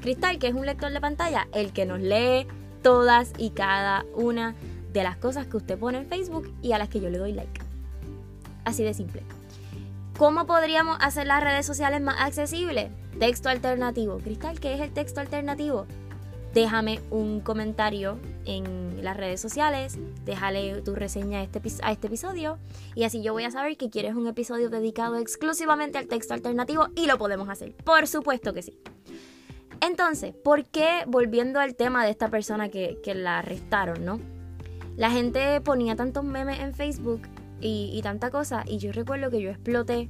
Cristal, 0.00 0.38
que 0.38 0.46
es 0.46 0.54
un 0.54 0.64
lector 0.64 0.90
de 0.90 1.02
pantalla, 1.02 1.48
el 1.52 1.74
que 1.74 1.84
nos 1.84 2.00
lee 2.00 2.46
todas 2.82 3.34
y 3.36 3.50
cada 3.50 4.06
una 4.14 4.54
de 4.94 5.02
las 5.02 5.18
cosas 5.18 5.46
que 5.48 5.58
usted 5.58 5.78
pone 5.78 5.98
en 5.98 6.06
Facebook 6.06 6.50
y 6.62 6.72
a 6.72 6.78
las 6.78 6.88
que 6.88 6.98
yo 6.98 7.10
le 7.10 7.18
doy 7.18 7.34
like. 7.34 7.60
Así 8.64 8.84
de 8.84 8.94
simple. 8.94 9.20
¿Cómo 10.18 10.46
podríamos 10.46 10.98
hacer 11.00 11.26
las 11.26 11.42
redes 11.42 11.66
sociales 11.66 12.00
más 12.00 12.16
accesibles? 12.20 12.90
Texto 13.18 13.48
alternativo. 13.48 14.18
Cristal, 14.18 14.60
¿qué 14.60 14.74
es 14.74 14.80
el 14.80 14.92
texto 14.92 15.20
alternativo? 15.20 15.86
déjame 16.54 17.00
un 17.10 17.40
comentario 17.40 18.18
en 18.44 19.02
las 19.02 19.16
redes 19.16 19.40
sociales, 19.40 19.98
déjale 20.24 20.82
tu 20.82 20.94
reseña 20.94 21.38
a 21.38 21.42
este, 21.42 21.60
a 21.82 21.92
este 21.92 22.06
episodio 22.08 22.58
y 22.94 23.04
así 23.04 23.22
yo 23.22 23.32
voy 23.32 23.44
a 23.44 23.50
saber 23.50 23.76
que 23.76 23.90
quieres 23.90 24.14
un 24.14 24.26
episodio 24.26 24.68
dedicado 24.68 25.16
exclusivamente 25.16 25.98
al 25.98 26.06
texto 26.06 26.34
alternativo 26.34 26.88
y 26.94 27.06
lo 27.06 27.18
podemos 27.18 27.48
hacer. 27.48 27.74
Por 27.84 28.06
supuesto 28.06 28.52
que 28.52 28.62
sí. 28.62 28.78
Entonces, 29.80 30.34
¿por 30.34 30.64
qué, 30.66 31.02
volviendo 31.06 31.58
al 31.58 31.74
tema 31.74 32.04
de 32.04 32.10
esta 32.10 32.28
persona 32.28 32.68
que, 32.68 33.00
la 33.14 33.38
arrestaron, 33.38 34.04
no? 34.04 34.20
La 34.96 35.10
gente 35.10 35.60
ponía 35.60 35.96
tantos 35.96 36.22
memes 36.22 36.60
en 36.60 36.74
Facebook 36.74 37.22
y, 37.62 37.90
y 37.92 38.02
tanta 38.02 38.30
cosa 38.30 38.64
y 38.66 38.78
yo 38.78 38.92
recuerdo 38.92 39.30
que 39.30 39.40
yo 39.40 39.50
exploté, 39.50 40.08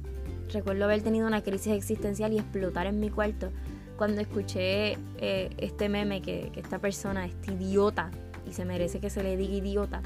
recuerdo 0.51 0.85
haber 0.85 1.01
tenido 1.01 1.27
una 1.27 1.41
crisis 1.41 1.73
existencial 1.73 2.33
y 2.33 2.39
explotar 2.39 2.87
en 2.87 2.99
mi 2.99 3.09
cuarto 3.09 3.51
cuando 3.97 4.21
escuché 4.21 4.97
eh, 5.17 5.49
este 5.57 5.89
meme 5.89 6.21
que, 6.21 6.51
esta 6.55 6.79
persona, 6.79 7.25
este 7.25 7.53
idiota, 7.53 8.11
y 8.47 8.53
se 8.53 8.65
merece 8.65 8.99
que 8.99 9.09
se 9.09 9.23
le 9.23 9.37
diga 9.37 9.53
idiota, 9.53 10.01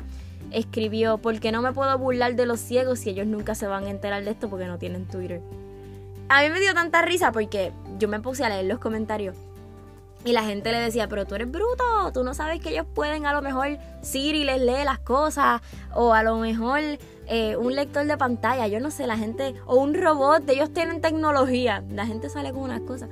escribió, 0.52 1.18
¿por 1.18 1.40
qué 1.40 1.52
no 1.52 1.62
me 1.62 1.74
puedo 1.74 1.98
burlar 1.98 2.36
de 2.36 2.46
los 2.46 2.60
ciegos 2.60 3.00
si 3.00 3.10
ellos 3.10 3.28
nunca 3.28 3.56
se 3.56 3.68
van 3.68 3.86
a 3.86 3.90
enterar 3.90 4.24
de 4.24 4.32
esto 4.32 4.50
porque 4.50 4.68
no 4.68 4.78
tienen 4.78 5.08
Twitter? 5.08 5.42
A 6.30 6.42
mí 6.44 6.50
me 6.50 6.60
dio 6.60 6.74
tanta 6.74 7.02
risa 7.02 7.32
porque 7.32 7.72
yo 7.98 8.08
me 8.08 8.20
puse 8.20 8.44
a 8.44 8.50
leer 8.50 8.66
los 8.66 8.80
comentarios 8.80 9.36
y 10.26 10.34
la 10.34 10.44
gente 10.44 10.72
le 10.72 10.80
decía, 10.80 11.08
pero 11.08 11.26
tú 11.26 11.36
eres 11.36 11.50
bruto, 11.50 12.12
tú 12.14 12.24
no 12.24 12.34
sabes 12.34 12.60
que 12.60 12.70
ellos 12.70 12.86
pueden 12.94 13.26
a 13.26 13.34
lo 13.34 13.42
mejor 13.42 13.78
Siri 14.02 14.44
les 14.44 14.60
lee 14.60 14.84
las 14.84 15.00
cosas 15.00 15.62
o 15.94 16.14
a 16.14 16.22
lo 16.24 16.38
mejor 16.38 16.82
eh, 17.28 17.58
un 17.58 17.76
lector 17.76 18.06
de 18.06 18.18
pantalla, 18.18 18.68
yo 18.68 18.80
no 18.80 18.90
sé, 18.90 19.06
la 19.06 19.18
gente, 19.18 19.56
o 19.66 19.76
un 19.76 19.94
robot, 19.94 20.50
ellos 20.50 20.72
tienen 20.72 21.02
tecnología, 21.02 21.84
la 21.90 22.06
gente 22.06 22.30
sale 22.30 22.52
con 22.52 22.62
unas 22.62 22.82
cosas. 22.82 23.10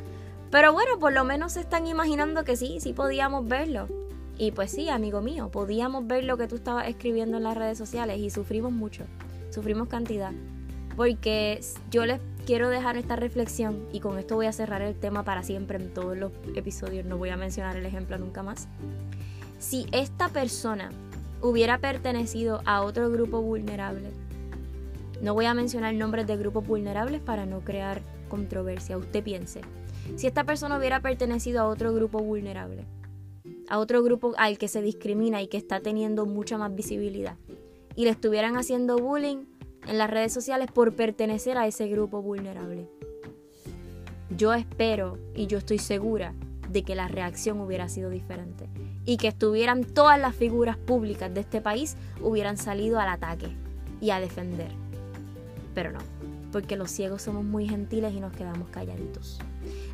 Pero 0.51 0.71
bueno, 0.71 0.99
por 0.99 1.11
lo 1.11 1.25
menos 1.25 1.53
se 1.53 1.59
están 1.59 1.85
imaginando 1.85 2.45
que 2.45 2.55
sí, 2.55 2.79
sí 2.79 2.93
podíamos 2.93 3.47
verlo. 3.47 3.87
Y 4.37 4.51
pues 4.51 4.71
sí, 4.71 4.89
amigo 4.89 5.21
mío, 5.21 5.49
podíamos 5.49 6.07
ver 6.07 6.23
lo 6.23 6.37
que 6.37 6.47
tú 6.47 6.55
estabas 6.55 6.87
escribiendo 6.87 7.37
en 7.37 7.43
las 7.43 7.57
redes 7.57 7.77
sociales 7.77 8.19
y 8.19 8.29
sufrimos 8.29 8.71
mucho, 8.71 9.03
sufrimos 9.49 9.87
cantidad. 9.87 10.31
Porque 10.95 11.59
yo 11.91 12.05
les 12.05 12.21
quiero 12.45 12.69
dejar 12.69 12.95
esta 12.95 13.15
reflexión 13.15 13.85
y 13.91 13.99
con 13.99 14.17
esto 14.17 14.35
voy 14.35 14.45
a 14.45 14.53
cerrar 14.53 14.81
el 14.81 14.95
tema 14.95 15.23
para 15.23 15.43
siempre 15.43 15.77
en 15.77 15.93
todos 15.93 16.17
los 16.17 16.31
episodios, 16.55 17.05
no 17.05 17.17
voy 17.17 17.29
a 17.29 17.37
mencionar 17.37 17.75
el 17.75 17.85
ejemplo 17.85 18.17
nunca 18.17 18.43
más. 18.43 18.67
Si 19.59 19.87
esta 19.91 20.29
persona 20.29 20.91
hubiera 21.49 21.79
pertenecido 21.79 22.61
a 22.65 22.81
otro 22.81 23.09
grupo 23.09 23.41
vulnerable, 23.41 24.09
no 25.21 25.33
voy 25.33 25.45
a 25.45 25.53
mencionar 25.53 25.93
nombres 25.95 26.27
de 26.27 26.37
grupos 26.37 26.67
vulnerables 26.67 27.21
para 27.21 27.45
no 27.45 27.61
crear 27.61 28.01
controversia, 28.29 28.97
usted 28.97 29.23
piense, 29.23 29.61
si 30.15 30.27
esta 30.27 30.43
persona 30.43 30.77
hubiera 30.77 31.01
pertenecido 31.01 31.61
a 31.61 31.67
otro 31.67 31.93
grupo 31.93 32.19
vulnerable, 32.19 32.85
a 33.69 33.79
otro 33.79 34.03
grupo 34.03 34.33
al 34.37 34.57
que 34.57 34.67
se 34.67 34.81
discrimina 34.81 35.41
y 35.41 35.47
que 35.47 35.57
está 35.57 35.79
teniendo 35.79 36.25
mucha 36.25 36.57
más 36.57 36.75
visibilidad, 36.75 37.37
y 37.95 38.03
le 38.03 38.11
estuvieran 38.11 38.57
haciendo 38.57 38.97
bullying 38.97 39.45
en 39.87 39.97
las 39.97 40.09
redes 40.09 40.33
sociales 40.33 40.69
por 40.71 40.95
pertenecer 40.95 41.57
a 41.57 41.67
ese 41.67 41.87
grupo 41.87 42.21
vulnerable. 42.21 42.89
Yo 44.35 44.53
espero 44.53 45.17
y 45.35 45.47
yo 45.47 45.59
estoy 45.59 45.77
segura 45.77 46.33
de 46.75 46.83
que 46.83 46.93
la 46.93 47.07
reacción 47.07 47.61
hubiera 47.61 47.87
sido 47.87 48.09
diferente 48.09 48.67
y 49.05 49.15
que 49.15 49.29
estuvieran 49.29 49.85
todas 49.85 50.19
las 50.19 50.35
figuras 50.35 50.75
públicas 50.75 51.33
de 51.33 51.39
este 51.39 51.61
país 51.61 51.95
hubieran 52.21 52.57
salido 52.57 52.99
al 52.99 53.07
ataque 53.07 53.47
y 54.01 54.09
a 54.09 54.19
defender. 54.19 54.71
Pero 55.73 55.93
no, 55.93 55.99
porque 56.51 56.75
los 56.75 56.91
ciegos 56.91 57.21
somos 57.21 57.45
muy 57.45 57.65
gentiles 57.65 58.13
y 58.13 58.19
nos 58.19 58.33
quedamos 58.33 58.67
calladitos. 58.71 59.39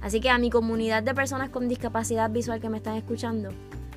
Así 0.02 0.22
que 0.22 0.32
a 0.32 0.40
mi 0.40 0.50
comunidad 0.50 1.04
de 1.04 1.14
personas 1.14 1.52
con 1.52 1.68
discapacidad 1.68 2.32
visual 2.32 2.60
que 2.60 2.70
me 2.70 2.78
están 2.78 2.96
escuchando, 2.96 3.50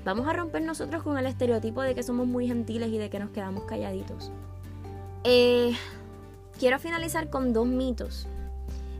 vamos 0.04 0.28
a 0.28 0.34
romper 0.34 0.60
nosotros 0.60 1.02
con 1.02 1.16
el 1.16 1.24
estereotipo 1.24 1.80
de 1.80 1.94
que 1.94 2.02
somos 2.02 2.26
muy 2.26 2.46
gentiles 2.48 2.90
y 2.90 2.98
de 2.98 3.08
que 3.08 3.18
nos 3.18 3.30
quedamos 3.30 3.64
calladitos. 3.64 4.30
Eh, 5.24 5.72
quiero 6.58 6.78
finalizar 6.78 7.30
con 7.30 7.54
dos 7.54 7.66
mitos. 7.66 8.28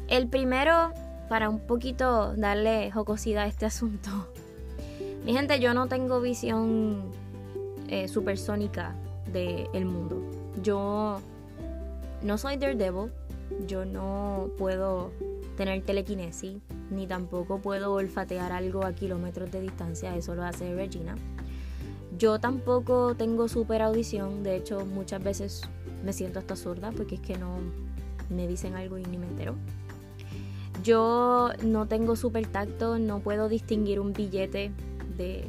El 0.08 0.26
primero, 0.26 0.94
para 1.28 1.48
un 1.48 1.60
poquito 1.60 2.34
darle 2.36 2.90
jocosidad 2.90 3.44
a 3.44 3.46
este 3.46 3.66
asunto. 3.72 4.10
Mi 5.24 5.32
gente, 5.32 5.58
yo 5.58 5.72
no 5.74 5.88
tengo 5.88 6.20
visión 6.20 7.10
eh, 7.88 8.08
supersónica 8.08 8.94
del 9.32 9.86
mundo. 9.86 10.22
Yo 10.62 11.20
no 12.22 12.38
soy 12.38 12.56
Daredevil. 12.56 13.10
Yo 13.66 13.84
no 13.84 14.48
puedo 14.58 15.12
tener 15.56 15.82
telequinesis 15.82 16.58
ni 16.90 17.06
tampoco 17.06 17.58
puedo 17.58 17.92
olfatear 17.92 18.52
algo 18.52 18.84
a 18.84 18.92
kilómetros 18.92 19.50
de 19.50 19.60
distancia, 19.60 20.16
eso 20.16 20.34
lo 20.34 20.44
hace 20.44 20.74
Regina. 20.74 21.16
Yo 22.18 22.38
tampoco 22.38 23.14
tengo 23.16 23.48
super 23.48 23.82
audición, 23.82 24.42
de 24.42 24.56
hecho 24.56 24.84
muchas 24.86 25.22
veces 25.22 25.62
me 26.04 26.12
siento 26.12 26.38
hasta 26.38 26.56
sorda 26.56 26.92
porque 26.92 27.16
es 27.16 27.20
que 27.20 27.36
no 27.36 27.58
me 28.30 28.46
dicen 28.46 28.74
algo 28.74 28.98
y 28.98 29.04
ni 29.04 29.18
me 29.18 29.26
entero. 29.26 29.54
Yo 30.84 31.50
no 31.62 31.88
tengo 31.88 32.14
super 32.14 32.46
tacto, 32.46 32.98
no 32.98 33.20
puedo 33.20 33.48
distinguir 33.48 34.00
un 34.00 34.12
billete 34.12 34.70
de, 35.16 35.44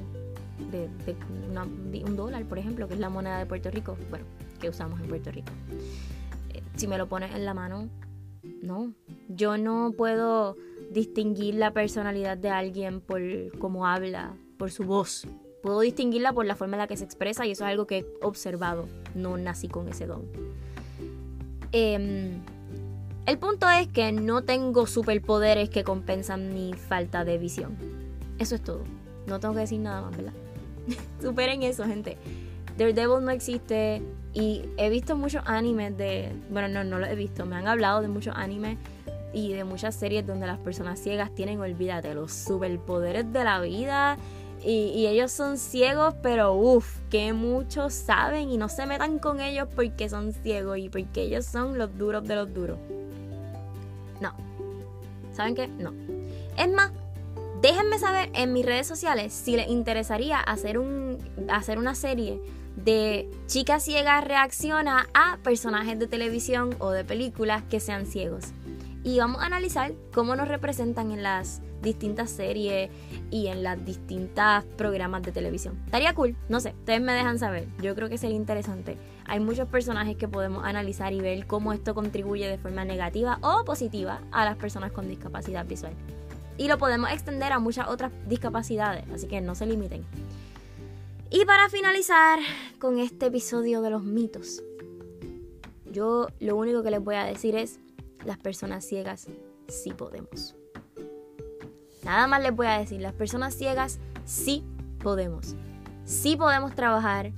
un 2.05 2.15
dólar, 2.15 2.45
por 2.45 2.57
ejemplo, 2.57 2.87
que 2.87 2.93
es 2.93 2.99
la 3.01 3.09
moneda 3.09 3.37
de 3.37 3.45
Puerto 3.45 3.69
Rico, 3.69 3.97
bueno, 4.09 4.25
que 4.61 4.69
usamos 4.69 5.01
en 5.01 5.07
Puerto 5.07 5.31
Rico. 5.31 5.51
Eh, 6.53 6.63
si 6.75 6.87
me 6.87 6.97
lo 6.97 7.07
pones 7.07 7.35
en 7.35 7.43
la 7.43 7.53
mano, 7.53 7.89
no. 8.61 8.93
Yo 9.27 9.57
no 9.57 9.93
puedo 9.97 10.55
distinguir 10.91 11.55
la 11.55 11.71
personalidad 11.71 12.37
de 12.37 12.49
alguien 12.49 13.01
por 13.01 13.21
cómo 13.59 13.87
habla, 13.87 14.33
por 14.57 14.71
su 14.71 14.83
voz. 14.83 15.27
Puedo 15.61 15.81
distinguirla 15.81 16.31
por 16.31 16.45
la 16.45 16.55
forma 16.55 16.75
en 16.75 16.79
la 16.79 16.87
que 16.87 16.95
se 16.95 17.03
expresa 17.03 17.45
y 17.45 17.51
eso 17.51 17.65
es 17.65 17.71
algo 17.71 17.87
que 17.87 17.97
he 17.99 18.05
observado. 18.21 18.87
No 19.15 19.35
nací 19.37 19.67
con 19.67 19.89
ese 19.89 20.05
don. 20.05 20.23
Em, 21.71 22.39
el 23.25 23.37
punto 23.37 23.69
es 23.69 23.87
que 23.87 24.11
no 24.11 24.43
tengo 24.43 24.87
superpoderes 24.87 25.69
que 25.69 25.83
compensan 25.83 26.53
mi 26.53 26.73
falta 26.73 27.25
de 27.25 27.37
visión. 27.37 27.77
Eso 28.37 28.55
es 28.55 28.61
todo. 28.61 28.83
No 29.27 29.39
tengo 29.39 29.53
que 29.53 29.61
decir 29.61 29.79
nada 29.79 30.01
más, 30.01 30.15
¿verdad? 30.15 30.33
Superen 31.21 31.63
eso, 31.63 31.85
gente. 31.85 32.17
Daredevil 32.77 33.23
no 33.23 33.31
existe 33.31 34.01
y 34.33 34.63
he 34.77 34.89
visto 34.89 35.15
muchos 35.15 35.41
animes 35.45 35.97
de... 35.97 36.31
Bueno, 36.49 36.67
no, 36.67 36.83
no 36.83 36.99
lo 36.99 37.05
he 37.07 37.15
visto. 37.15 37.45
Me 37.45 37.55
han 37.55 37.67
hablado 37.67 38.01
de 38.01 38.09
muchos 38.09 38.35
animes 38.35 38.77
y 39.33 39.53
de 39.53 39.63
muchas 39.63 39.95
series 39.95 40.25
donde 40.27 40.47
las 40.47 40.59
personas 40.59 40.99
ciegas 40.99 41.33
tienen, 41.33 41.59
olvídate, 41.59 42.13
los 42.13 42.31
superpoderes 42.31 43.31
de 43.33 43.43
la 43.43 43.59
vida. 43.59 44.17
Y, 44.63 45.05
ellos 45.05 45.31
son 45.31 45.57
ciegos, 45.57 46.15
pero 46.23 46.53
uff, 46.53 46.99
que 47.11 47.33
muchos 47.33 47.93
saben 47.93 48.49
y 48.49 48.57
no 48.57 48.67
se 48.67 48.87
metan 48.87 49.19
con 49.19 49.39
ellos 49.39 49.67
porque 49.75 50.09
son 50.09 50.33
ciegos 50.33 50.79
y 50.79 50.89
porque 50.89 51.21
ellos 51.23 51.45
son 51.45 51.77
los 51.77 51.95
duros 51.97 52.23
de 52.27 52.35
los 52.35 52.51
duros. 52.53 52.79
No. 54.21 54.33
¿Saben 55.33 55.55
qué? 55.55 55.67
No. 55.67 55.93
Es 56.57 56.71
más, 56.71 56.91
déjenme 57.61 57.99
saber 57.99 58.29
en 58.33 58.53
mis 58.53 58.65
redes 58.65 58.87
sociales 58.87 59.33
si 59.33 59.55
les 59.55 59.67
interesaría 59.67 60.39
hacer, 60.39 60.77
un, 60.77 61.17
hacer 61.49 61.77
una 61.77 61.95
serie 61.95 62.39
de 62.75 63.29
chicas 63.47 63.83
ciegas 63.83 64.23
reacciona 64.23 65.07
a 65.13 65.37
personajes 65.43 65.97
de 65.97 66.07
televisión 66.07 66.75
o 66.79 66.91
de 66.91 67.03
películas 67.03 67.63
que 67.69 67.79
sean 67.79 68.05
ciegos 68.05 68.51
y 69.05 69.19
vamos 69.19 69.41
a 69.41 69.45
analizar 69.45 69.93
cómo 70.13 70.35
nos 70.35 70.47
representan 70.47 71.11
en 71.11 71.21
las 71.21 71.61
distintas 71.83 72.31
series 72.31 72.89
y 73.29 73.47
en 73.47 73.61
las 73.61 73.85
distintas 73.85 74.65
programas 74.77 75.21
de 75.21 75.31
televisión. 75.31 75.79
Estaría 75.85 76.15
cool, 76.15 76.35
no 76.49 76.59
sé, 76.59 76.69
ustedes 76.69 77.01
me 77.01 77.13
dejan 77.13 77.37
saber. 77.37 77.67
Yo 77.81 77.93
creo 77.93 78.09
que 78.09 78.17
sería 78.17 78.35
interesante. 78.35 78.97
Hay 79.27 79.39
muchos 79.39 79.67
personajes 79.67 80.17
que 80.17 80.27
podemos 80.27 80.63
analizar 80.63 81.13
y 81.13 81.19
ver 81.19 81.47
cómo 81.47 81.73
esto 81.73 81.95
contribuye 81.95 82.47
de 82.47 82.57
forma 82.57 82.85
negativa 82.85 83.39
o 83.41 83.65
positiva 83.65 84.21
a 84.31 84.45
las 84.45 84.55
personas 84.55 84.91
con 84.91 85.07
discapacidad 85.07 85.65
visual. 85.65 85.93
Y 86.57 86.67
lo 86.67 86.77
podemos 86.77 87.11
extender 87.11 87.51
a 87.51 87.59
muchas 87.59 87.87
otras 87.87 88.11
discapacidades, 88.27 89.03
así 89.13 89.27
que 89.27 89.41
no 89.41 89.55
se 89.55 89.65
limiten. 89.65 90.05
Y 91.29 91.43
para 91.45 91.69
finalizar 91.69 92.39
con 92.79 92.99
este 92.99 93.25
episodio 93.25 93.81
de 93.81 93.89
los 93.89 94.03
mitos, 94.03 94.63
yo 95.91 96.27
lo 96.39 96.55
único 96.55 96.83
que 96.83 96.91
les 96.91 97.03
voy 97.03 97.15
a 97.15 97.25
decir 97.25 97.55
es 97.55 97.79
las 98.25 98.37
personas 98.37 98.85
ciegas 98.85 99.27
sí 99.67 99.91
podemos. 99.91 100.55
Nada 102.03 102.27
más 102.27 102.41
les 102.43 102.55
voy 102.55 102.67
a 102.67 102.77
decir, 102.77 103.01
las 103.01 103.13
personas 103.13 103.55
ciegas 103.55 103.99
sí 104.25 104.63
podemos. 105.01 105.55
Sí 106.05 106.35
podemos 106.35 106.75
trabajar, 106.75 107.31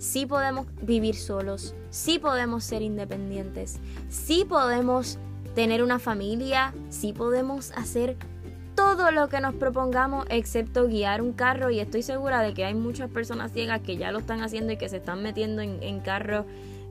sí 0.00 0.24
podemos 0.24 0.66
vivir 0.80 1.14
solos, 1.14 1.74
sí 1.90 2.18
podemos 2.18 2.64
ser 2.64 2.80
independientes, 2.80 3.78
sí 4.08 4.46
podemos 4.48 5.18
tener 5.54 5.82
una 5.82 5.98
familia, 5.98 6.72
sí 6.88 7.12
podemos 7.12 7.70
hacer 7.72 8.16
todo 8.74 9.10
lo 9.10 9.28
que 9.28 9.40
nos 9.40 9.54
propongamos 9.54 10.24
excepto 10.30 10.86
guiar 10.86 11.20
un 11.20 11.34
carro 11.34 11.70
y 11.70 11.80
estoy 11.80 12.02
segura 12.02 12.40
de 12.40 12.54
que 12.54 12.64
hay 12.64 12.72
muchas 12.72 13.10
personas 13.10 13.52
ciegas 13.52 13.82
que 13.82 13.98
ya 13.98 14.10
lo 14.10 14.20
están 14.20 14.42
haciendo 14.42 14.72
y 14.72 14.78
que 14.78 14.88
se 14.88 14.96
están 14.96 15.22
metiendo 15.22 15.60
en, 15.60 16.00
carros 16.00 16.46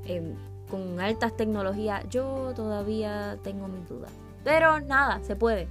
em, 0.06 0.36
con 0.70 1.00
altas 1.00 1.36
tecnologías, 1.36 2.06
yo 2.12 2.54
todavía 2.56 3.40
tengo 3.44 3.68
mis 3.68 3.90
dudas. 3.90 4.12
Pero 4.44 4.82
nada, 4.82 5.20
se 5.24 5.36
puede. 5.36 5.68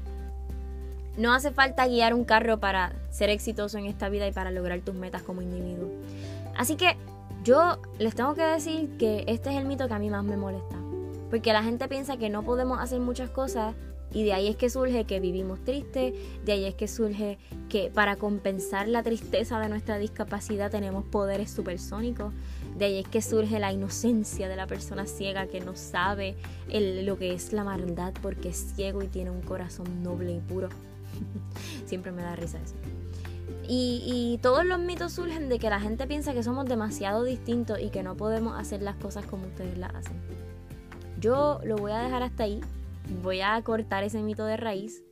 No 1.17 1.33
hace 1.33 1.53
falta 1.53 1.87
guiar 1.87 2.15
un 2.15 2.25
carro 2.25 2.59
para 2.59 2.93
ser 3.11 3.31
exitoso 3.31 3.79
en 3.79 3.87
esta 3.87 4.09
vida 4.09 4.27
y 4.27 4.33
para 4.33 4.51
lograr 4.51 4.81
tus 4.81 4.97
metas 4.97 5.23
como 5.23 5.41
individuo. 5.41 5.89
Así 6.57 6.75
que 6.75 6.97
yo 7.45 7.79
les 7.99 8.15
tengo 8.15 8.35
que 8.35 8.43
decir 8.43 8.97
que 8.99 9.25
este 9.27 9.51
es 9.51 9.57
el 9.57 9.67
mito 9.67 9.89
que 9.89 9.95
a 9.95 9.99
mí 9.99 10.11
más 10.11 10.25
me 10.25 10.37
molesta. 10.37 10.77
Porque 11.31 11.53
la 11.53 11.63
gente 11.63 11.89
piensa 11.89 12.17
que 12.17 12.31
no 12.31 12.43
podemos 12.43 12.81
hacer 12.81 13.01
muchas 13.01 13.31
cosas 13.31 13.75
y 14.13 14.25
de 14.25 14.33
ahí 14.33 14.49
es 14.49 14.57
que 14.57 14.71
surge 14.71 15.05
que 15.05 15.21
vivimos 15.21 15.63
tristes, 15.65 16.15
de 16.45 16.53
ahí 16.53 16.65
es 16.65 16.75
que 16.75 16.89
surge 16.89 17.39
que 17.69 17.91
para 17.93 18.17
compensar 18.17 18.89
la 18.89 19.03
tristeza 19.03 19.61
de 19.61 19.69
nuestra 19.69 19.99
discapacidad 19.99 20.71
tenemos 20.71 21.05
poderes 21.05 21.51
supersónicos, 21.51 22.33
de 22.79 22.87
ahí 22.87 22.99
es 23.01 23.09
que 23.09 23.21
surge 23.21 23.59
la 23.59 23.73
inocencia 23.73 24.49
de 24.49 24.57
la 24.57 24.67
persona 24.67 25.07
ciega 25.07 25.47
que 25.47 25.61
no 25.61 25.77
sabe 25.77 26.37
lo 26.73 27.19
que 27.19 27.35
es 27.35 27.53
la 27.53 27.65
maldad 27.65 28.15
porque 28.23 28.49
es 28.49 28.73
ciego 28.75 29.03
y 29.03 29.09
tiene 29.09 29.31
un 29.31 29.43
corazón 29.43 30.03
noble 30.03 30.33
y 30.33 30.41
puro. 30.41 30.71
Siempre 31.87 32.13
me 32.13 32.23
da 32.23 32.35
risa 32.35 32.59
eso. 32.63 32.75
Y, 33.71 34.39
todos 34.41 34.65
los 34.65 34.79
mitos 34.79 35.13
surgen 35.13 35.51
de 35.51 35.59
que 35.59 35.69
la 35.69 35.79
gente 35.79 36.07
piensa 36.07 36.33
que 36.33 36.43
somos 36.43 36.65
demasiado 36.67 37.23
distintos 37.23 37.79
y 37.81 37.91
que 37.91 38.03
no 38.03 38.17
podemos 38.17 38.59
hacer 38.59 38.81
las 38.81 38.97
cosas 38.97 39.27
como 39.27 39.47
ustedes 39.47 39.77
las 39.77 39.95
hacen. 39.95 40.17
Yo 41.21 41.61
lo 41.65 41.77
voy 41.77 41.93
a 41.93 41.99
dejar 41.99 42.23
hasta 42.23 42.45
ahí 42.45 42.61
voy 43.23 43.41
a 43.41 43.61
cortar 43.63 44.05
ese 44.05 44.23
mito 44.23 44.45
de 44.45 44.57
raíz. 44.57 45.03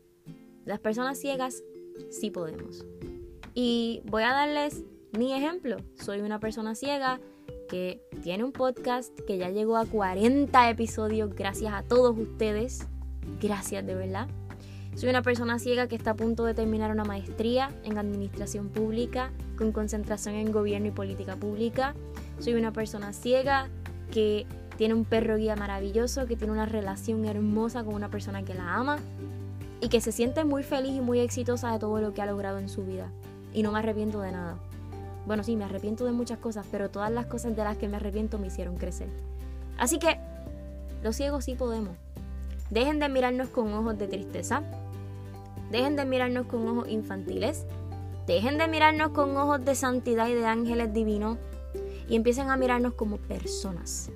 Las 0.64 0.80
personas 0.80 1.18
ciegas 1.18 1.62
sí 2.10 2.30
podemos. 2.30 2.84
Y 3.54 4.02
voy 4.06 4.22
a 4.22 4.32
darles 4.32 4.84
mi 5.16 5.32
ejemplo. 5.32 5.78
Soy 5.94 6.20
una 6.20 6.40
persona 6.40 6.74
ciega 6.74 7.20
que 7.68 8.00
tiene 8.22 8.44
un 8.44 8.52
podcast 8.52 9.18
que 9.26 9.38
ya 9.38 9.50
llegó 9.50 9.76
a 9.76 9.86
40 9.86 10.70
episodios 10.70 11.34
gracias 11.34 11.72
a 11.72 11.82
todos 11.82 12.16
ustedes. 12.18 12.86
Gracias 13.40 13.86
de 13.86 13.94
verdad. 13.94 14.28
Soy 14.96 15.10
una 15.10 15.20
persona 15.20 15.58
ciega 15.58 15.88
que 15.88 15.94
está 15.94 16.12
a 16.12 16.14
punto 16.14 16.46
de 16.46 16.54
terminar 16.54 16.90
una 16.90 17.04
maestría 17.04 17.70
en 17.84 17.98
administración 17.98 18.70
pública 18.70 19.30
con 19.58 19.70
concentración 19.70 20.36
en 20.36 20.50
gobierno 20.50 20.88
y 20.88 20.90
política 20.90 21.36
pública. 21.36 21.94
Soy 22.38 22.54
una 22.54 22.72
persona 22.72 23.12
ciega 23.12 23.68
que 24.10 24.46
tiene 24.78 24.94
un 24.94 25.04
perro 25.04 25.36
guía 25.36 25.54
maravilloso, 25.54 26.24
que 26.24 26.34
tiene 26.34 26.54
una 26.54 26.64
relación 26.64 27.26
hermosa 27.26 27.84
con 27.84 27.92
una 27.92 28.08
persona 28.08 28.42
que 28.42 28.54
la 28.54 28.74
ama 28.74 28.96
y 29.82 29.90
que 29.90 30.00
se 30.00 30.12
siente 30.12 30.46
muy 30.46 30.62
feliz 30.62 30.94
y 30.94 31.02
muy 31.02 31.20
exitosa 31.20 31.72
de 31.72 31.78
todo 31.78 32.00
lo 32.00 32.14
que 32.14 32.22
ha 32.22 32.26
logrado 32.26 32.58
en 32.58 32.70
su 32.70 32.82
vida. 32.82 33.10
Y 33.52 33.62
no 33.62 33.72
me 33.72 33.80
arrepiento 33.80 34.22
de 34.22 34.32
nada. 34.32 34.56
Bueno, 35.26 35.42
sí, 35.42 35.56
me 35.56 35.64
arrepiento 35.64 36.06
de 36.06 36.12
muchas 36.12 36.38
cosas, 36.38 36.66
pero 36.70 36.88
todas 36.88 37.10
las 37.10 37.26
cosas 37.26 37.54
de 37.54 37.64
las 37.64 37.76
que 37.76 37.86
me 37.86 37.96
arrepiento 37.96 38.38
me 38.38 38.46
hicieron 38.46 38.78
crecer. 38.78 39.08
Así 39.76 39.98
que, 39.98 40.18
los 41.02 41.16
ciegos 41.16 41.44
sí 41.44 41.54
podemos. 41.54 41.98
Dejen 42.70 42.98
de 42.98 43.10
mirarnos 43.10 43.48
con 43.50 43.72
ojos 43.74 43.98
de 43.98 44.08
tristeza. 44.08 44.62
Dejen 45.70 45.96
de 45.96 46.04
mirarnos 46.04 46.46
con 46.46 46.68
ojos 46.68 46.88
infantiles. 46.88 47.66
Dejen 48.26 48.58
de 48.58 48.68
mirarnos 48.68 49.10
con 49.10 49.36
ojos 49.36 49.64
de 49.64 49.74
santidad 49.74 50.28
y 50.28 50.34
de 50.34 50.46
ángeles 50.46 50.92
divinos. 50.92 51.38
Y 52.08 52.16
empiecen 52.16 52.50
a 52.50 52.56
mirarnos 52.56 52.94
como 52.94 53.18
personas 53.18 54.10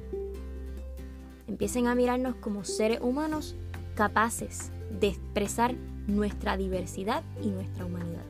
empiecen 1.61 1.89
a 1.89 1.95
mirarnos 1.95 2.37
como 2.37 2.65
seres 2.65 3.01
humanos 3.03 3.55
capaces 3.95 4.71
de 4.99 5.09
expresar 5.09 5.75
nuestra 6.07 6.57
diversidad 6.57 7.23
y 7.43 7.49
nuestra 7.49 7.85
humanidad. 7.85 8.25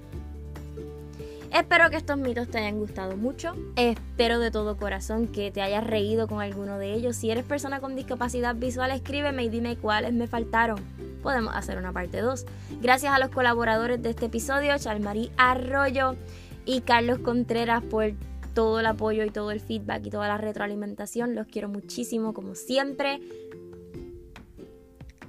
Espero 1.52 1.90
que 1.90 1.96
estos 1.96 2.16
mitos 2.16 2.48
te 2.48 2.58
hayan 2.58 2.78
gustado 2.78 3.16
mucho. 3.16 3.54
Espero 3.74 4.38
de 4.38 4.52
todo 4.52 4.76
corazón 4.76 5.26
que 5.26 5.50
te 5.50 5.62
hayas 5.62 5.84
reído 5.84 6.28
con 6.28 6.40
alguno 6.40 6.78
de 6.78 6.92
ellos. 6.94 7.16
Si 7.16 7.30
eres 7.30 7.44
persona 7.44 7.80
con 7.80 7.96
discapacidad 7.96 8.54
visual, 8.54 8.92
escríbeme 8.92 9.44
y 9.44 9.48
dime 9.48 9.76
cuáles 9.76 10.12
me 10.12 10.28
faltaron. 10.28 10.78
Podemos 11.22 11.54
hacer 11.54 11.76
una 11.76 11.92
parte 11.92 12.20
2. 12.20 12.46
Gracias 12.80 13.12
a 13.12 13.18
los 13.18 13.30
colaboradores 13.30 14.00
de 14.00 14.10
este 14.10 14.26
episodio, 14.26 14.78
Charmarí 14.78 15.32
Arroyo 15.36 16.14
y 16.64 16.82
Carlos 16.82 17.18
Contreras 17.18 17.82
por 17.82 18.12
todo 18.54 18.80
el 18.80 18.86
apoyo 18.86 19.24
y 19.24 19.30
todo 19.30 19.50
el 19.50 19.60
feedback 19.60 20.06
y 20.06 20.10
toda 20.10 20.28
la 20.28 20.38
retroalimentación. 20.38 21.34
Los 21.34 21.48
quiero 21.48 21.68
muchísimo 21.68 22.32
como 22.32 22.54
siempre. 22.54 23.20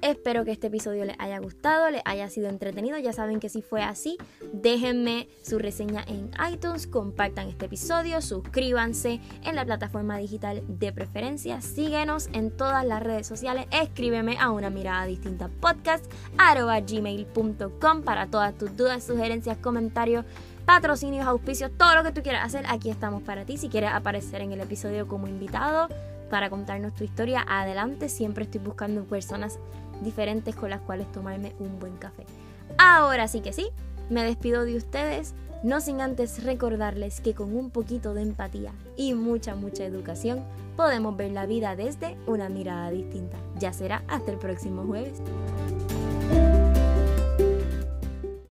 Espero 0.02 0.44
que 0.44 0.50
este 0.50 0.66
episodio 0.66 1.04
les 1.04 1.14
haya 1.20 1.38
gustado, 1.38 1.88
les 1.88 2.02
haya 2.04 2.28
sido 2.28 2.48
entretenido. 2.48 2.98
Ya 2.98 3.12
saben 3.12 3.38
que 3.38 3.48
si 3.48 3.62
fue 3.62 3.84
así, 3.84 4.18
déjenme 4.52 5.28
su 5.42 5.60
reseña 5.60 6.04
en 6.08 6.32
iTunes, 6.52 6.88
compartan 6.88 7.48
este 7.48 7.66
episodio, 7.66 8.20
suscríbanse 8.20 9.20
en 9.44 9.54
la 9.54 9.64
plataforma 9.64 10.18
digital 10.18 10.64
de 10.66 10.92
preferencia, 10.92 11.60
síguenos 11.60 12.28
en 12.32 12.50
todas 12.50 12.84
las 12.84 13.00
redes 13.00 13.28
sociales, 13.28 13.66
escríbeme 13.70 14.38
a 14.38 14.50
una 14.50 14.70
mirada 14.70 15.06
distinta 15.06 15.48
podcast 15.60 16.04
gmail.com 16.36 18.02
para 18.02 18.26
todas 18.26 18.58
tus 18.58 18.76
dudas, 18.76 19.04
sugerencias, 19.04 19.56
comentarios 19.58 20.24
patrocinios, 20.66 21.26
auspicios, 21.26 21.70
todo 21.76 21.94
lo 21.94 22.02
que 22.02 22.10
tú 22.10 22.22
quieras 22.22 22.44
hacer, 22.46 22.64
aquí 22.68 22.90
estamos 22.90 23.22
para 23.22 23.44
ti. 23.44 23.56
Si 23.56 23.68
quieres 23.68 23.90
aparecer 23.92 24.40
en 24.40 24.52
el 24.52 24.60
episodio 24.60 25.06
como 25.06 25.28
invitado 25.28 25.88
para 26.32 26.48
contarnos 26.48 26.94
tu 26.94 27.04
historia, 27.04 27.44
adelante. 27.46 28.08
Siempre 28.08 28.44
estoy 28.44 28.62
buscando 28.62 29.04
personas 29.04 29.58
diferentes 30.02 30.54
con 30.54 30.70
las 30.70 30.80
cuales 30.80 31.10
tomarme 31.12 31.52
un 31.58 31.78
buen 31.78 31.96
café. 31.96 32.24
Ahora 32.78 33.28
sí 33.28 33.40
que 33.40 33.52
sí, 33.52 33.68
me 34.10 34.24
despido 34.24 34.64
de 34.64 34.76
ustedes, 34.76 35.34
no 35.62 35.80
sin 35.80 36.00
antes 36.00 36.42
recordarles 36.42 37.20
que 37.20 37.34
con 37.34 37.56
un 37.56 37.70
poquito 37.70 38.14
de 38.14 38.22
empatía 38.22 38.72
y 38.96 39.14
mucha, 39.14 39.54
mucha 39.54 39.84
educación 39.84 40.44
podemos 40.76 41.16
ver 41.16 41.32
la 41.32 41.46
vida 41.46 41.76
desde 41.76 42.16
una 42.26 42.48
mirada 42.48 42.90
distinta. 42.90 43.36
Ya 43.58 43.72
será 43.72 44.02
hasta 44.08 44.32
el 44.32 44.38
próximo 44.38 44.84
jueves. 44.84 45.20